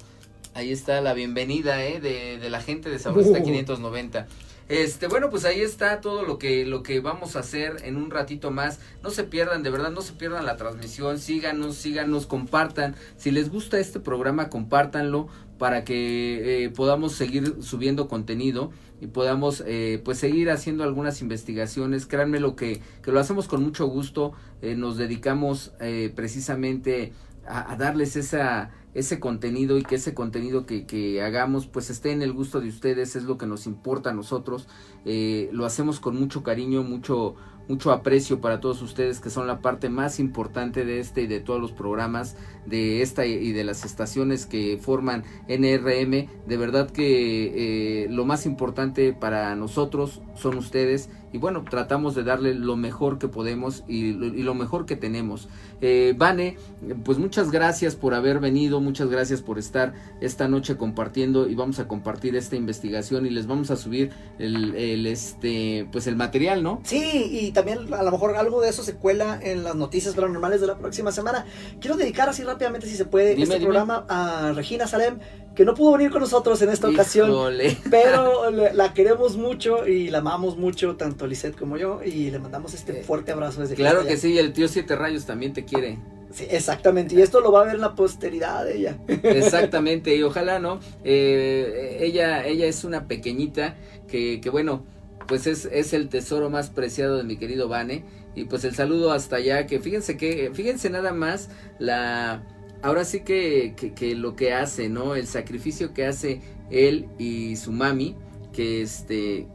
[0.53, 3.43] Ahí está la bienvenida eh, de, de la gente de Sabrosita Uh.
[3.43, 4.27] 590.
[4.67, 8.09] Este, bueno, pues ahí está todo lo que, lo que vamos a hacer en un
[8.09, 8.79] ratito más.
[9.03, 11.19] No se pierdan, de verdad, no se pierdan la transmisión.
[11.19, 12.95] Síganos, síganos, compartan.
[13.15, 15.27] Si les gusta este programa, compártanlo
[15.59, 22.07] para que eh, podamos seguir subiendo contenido y podamos eh, pues seguir haciendo algunas investigaciones.
[22.07, 24.33] Créanme lo que, lo hacemos con mucho gusto.
[24.63, 27.13] Eh, nos dedicamos eh, precisamente
[27.47, 32.21] a darles esa ese contenido y que ese contenido que, que, hagamos pues esté en
[32.21, 34.67] el gusto de ustedes, es lo que nos importa a nosotros.
[35.03, 37.35] Eh, lo hacemos con mucho cariño, mucho,
[37.67, 41.41] mucho aprecio para todos ustedes que son la parte más importante de este y de
[41.41, 46.47] todos los programas de esta y de las estaciones que forman NRM.
[46.47, 52.23] De verdad que eh, lo más importante para nosotros son ustedes y bueno, tratamos de
[52.23, 55.49] darle lo mejor que podemos y, lo mejor que tenemos.
[55.81, 56.57] Eh, Vane,
[57.03, 61.79] pues muchas gracias por haber venido, muchas gracias por estar esta noche compartiendo y vamos
[61.79, 66.63] a compartir esta investigación y les vamos a subir el, el este pues el material,
[66.63, 66.81] ¿no?
[66.83, 70.61] Sí, y también a lo mejor algo de eso se cuela en las noticias paranormales
[70.61, 71.45] de la próxima semana.
[71.79, 75.19] Quiero dedicar así rápidamente, si se puede, este programa a Regina Salem,
[75.55, 77.31] que no pudo venir con nosotros en esta ocasión,
[77.89, 82.73] pero la queremos mucho y la amamos mucho, tanto Lisette como yo, y le mandamos
[82.73, 85.97] este eh, fuerte abrazo desde Claro que sí, el tío Siete Rayos también te quiere.
[86.31, 88.97] Sí, exactamente, y esto lo va a ver la posteridad de ella.
[89.07, 90.81] Exactamente, y ojalá, ¿no?
[91.05, 93.77] Eh, ella, ella es una pequeñita
[94.09, 94.83] que, que bueno,
[95.27, 98.03] pues es, es el tesoro más preciado de mi querido Vane,
[98.35, 101.49] y pues el saludo hasta allá, que fíjense que, fíjense nada más
[101.79, 102.43] la
[102.85, 105.15] ahora sí que, que, lo que hace, ¿no?
[105.15, 108.15] El sacrificio que hace él y su mami,
[108.53, 109.47] que este,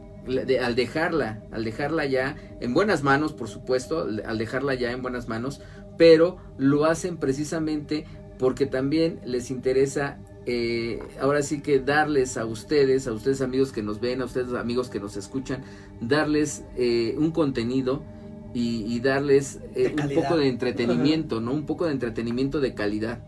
[0.61, 5.29] al dejarla, al dejarla ya en buenas manos, por supuesto, al dejarla ya en buenas
[5.29, 5.61] manos,
[5.97, 8.05] pero lo hacen precisamente
[8.37, 13.81] porque también les interesa eh, ahora sí que darles a ustedes, a ustedes amigos que
[13.81, 15.63] nos ven, a ustedes amigos que nos escuchan,
[16.01, 18.03] darles eh, un contenido
[18.53, 21.53] y, darles eh, un poco de entretenimiento, ¿no?
[21.53, 23.19] Un poco de entretenimiento de calidad.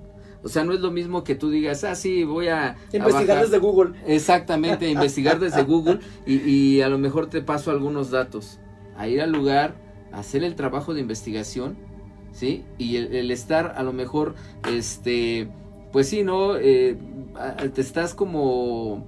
[0.43, 2.75] O sea, no es lo mismo que tú digas, ah, sí, voy a...
[2.91, 3.93] Investigar desde Google.
[4.05, 8.59] Exactamente, investigar desde Google y, y, a lo mejor te paso algunos datos.
[8.97, 9.75] A ir al lugar,
[10.11, 11.77] hacer el trabajo de investigación,
[12.33, 12.65] ¿sí?
[12.77, 14.35] Y el, estar a lo mejor,
[14.69, 15.49] este,
[15.93, 16.57] pues sí, ¿no?
[16.57, 16.97] Eh,
[17.73, 19.07] te estás como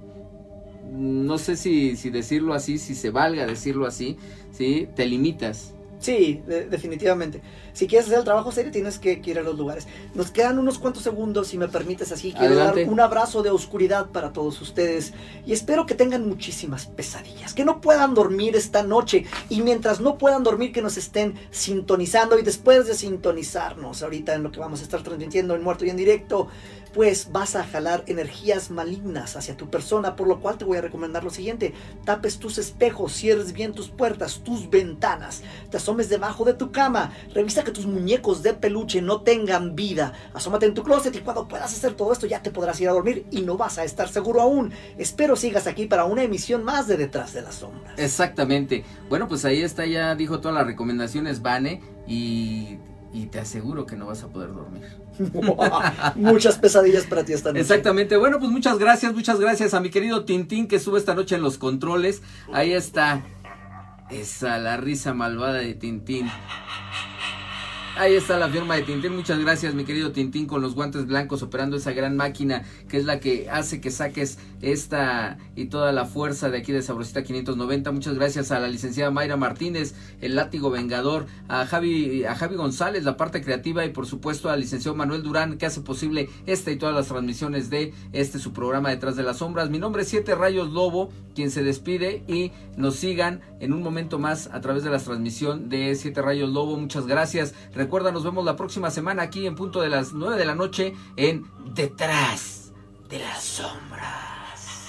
[0.90, 4.16] no sé si, si decirlo así, si se valga decirlo así,
[4.52, 4.88] ¿sí?
[4.94, 7.40] Te limitas, Sí, definitivamente.
[7.72, 9.86] Si quieres hacer el trabajo serio, tienes que, ir a los lugares.
[10.14, 12.32] Nos quedan unos cuantos segundos, si me permites así.
[12.32, 15.12] Quiero dar un abrazo de oscuridad para todos ustedes.
[15.46, 19.24] Y espero que tengan muchísimas pesadillas, que no puedan dormir esta noche.
[19.48, 22.38] Y mientras no puedan dormir, que nos estén sintonizando.
[22.38, 25.90] Y después de sintonizarnos, ahorita en lo que vamos a estar transmitiendo en muerto y
[25.90, 26.48] en directo,
[26.96, 30.80] pues vas a jalar energías malignas hacia tu persona, por lo cual te voy a
[30.80, 31.74] recomendar lo siguiente,
[32.06, 37.12] tapes tus espejos, cierres bien tus puertas, tus ventanas, te asomes debajo de tu cama,
[37.34, 41.46] revisa que tus muñecos de peluche no tengan vida, asómate en tu closet y cuando
[41.46, 44.08] puedas hacer todo esto ya te podrás ir a dormir y no vas a estar
[44.08, 44.72] seguro aún.
[44.96, 47.98] Espero sigas aquí para una emisión más de Detrás de las Sombras.
[47.98, 48.86] Exactamente.
[49.10, 52.78] Bueno, pues ahí está, ya dijo todas las recomendaciones, Vane, y
[53.12, 54.82] y te aseguro que no vas a poder dormir.
[56.16, 57.60] Muchas pesadillas para ti esta noche.
[57.60, 58.16] Exactamente.
[58.16, 61.42] Bueno, pues muchas gracias, muchas gracias a mi querido Tintín que sube esta noche en
[61.42, 62.22] los controles.
[62.52, 63.22] Ahí está.
[64.10, 66.30] Esa, la risa malvada de Tintín.
[67.98, 69.16] Ahí está la firma de Tintín.
[69.16, 73.06] Muchas gracias, mi querido Tintín, con los guantes blancos operando esa gran máquina que es
[73.06, 77.90] la que hace que saques esta y toda la fuerza de aquí de Sabrosita 590.
[77.92, 83.02] Muchas gracias a la licenciada Mayra Martínez, el látigo vengador, a Javi, a Javi González,
[83.02, 86.76] la parte creativa y por supuesto al licenciado Manuel Durán que hace posible esta y
[86.76, 89.70] todas las transmisiones de este su programa Detrás de las Sombras.
[89.70, 94.18] Mi nombre es Siete Rayos Lobo, quien se despide y nos sigan en un momento
[94.18, 96.76] más a través de la transmisión de Siete Rayos Lobo.
[96.76, 97.54] Muchas gracias.
[97.86, 100.96] Recuerda, nos vemos la próxima semana aquí en punto de las 9 de la noche
[101.14, 102.72] en Detrás
[103.08, 104.88] de las Sombras.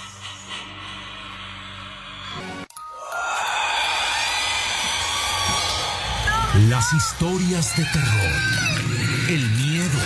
[6.69, 8.31] Las historias de terror,
[9.29, 9.99] el miedo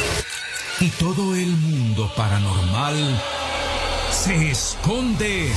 [0.82, 3.22] y todo el mundo paranormal
[4.12, 5.50] se esconde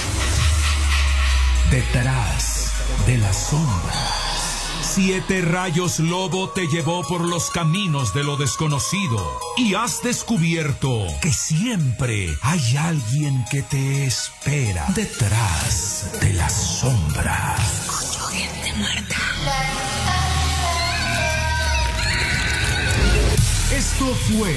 [1.72, 2.70] detrás
[3.08, 4.23] de las sombras.
[4.94, 9.18] Siete rayos lobo te llevó por los caminos de lo desconocido
[9.56, 17.60] y has descubierto que siempre hay alguien que te espera detrás de las sombras.
[17.90, 19.16] Escucho gente muerta.
[23.76, 24.54] Esto fue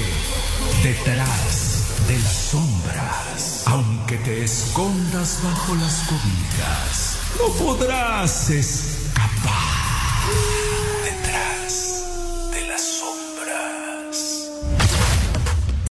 [0.84, 3.64] Detrás de las sombras.
[3.66, 9.87] Aunque te escondas bajo las cobijas, no podrás estar
[10.28, 10.67] Yeah.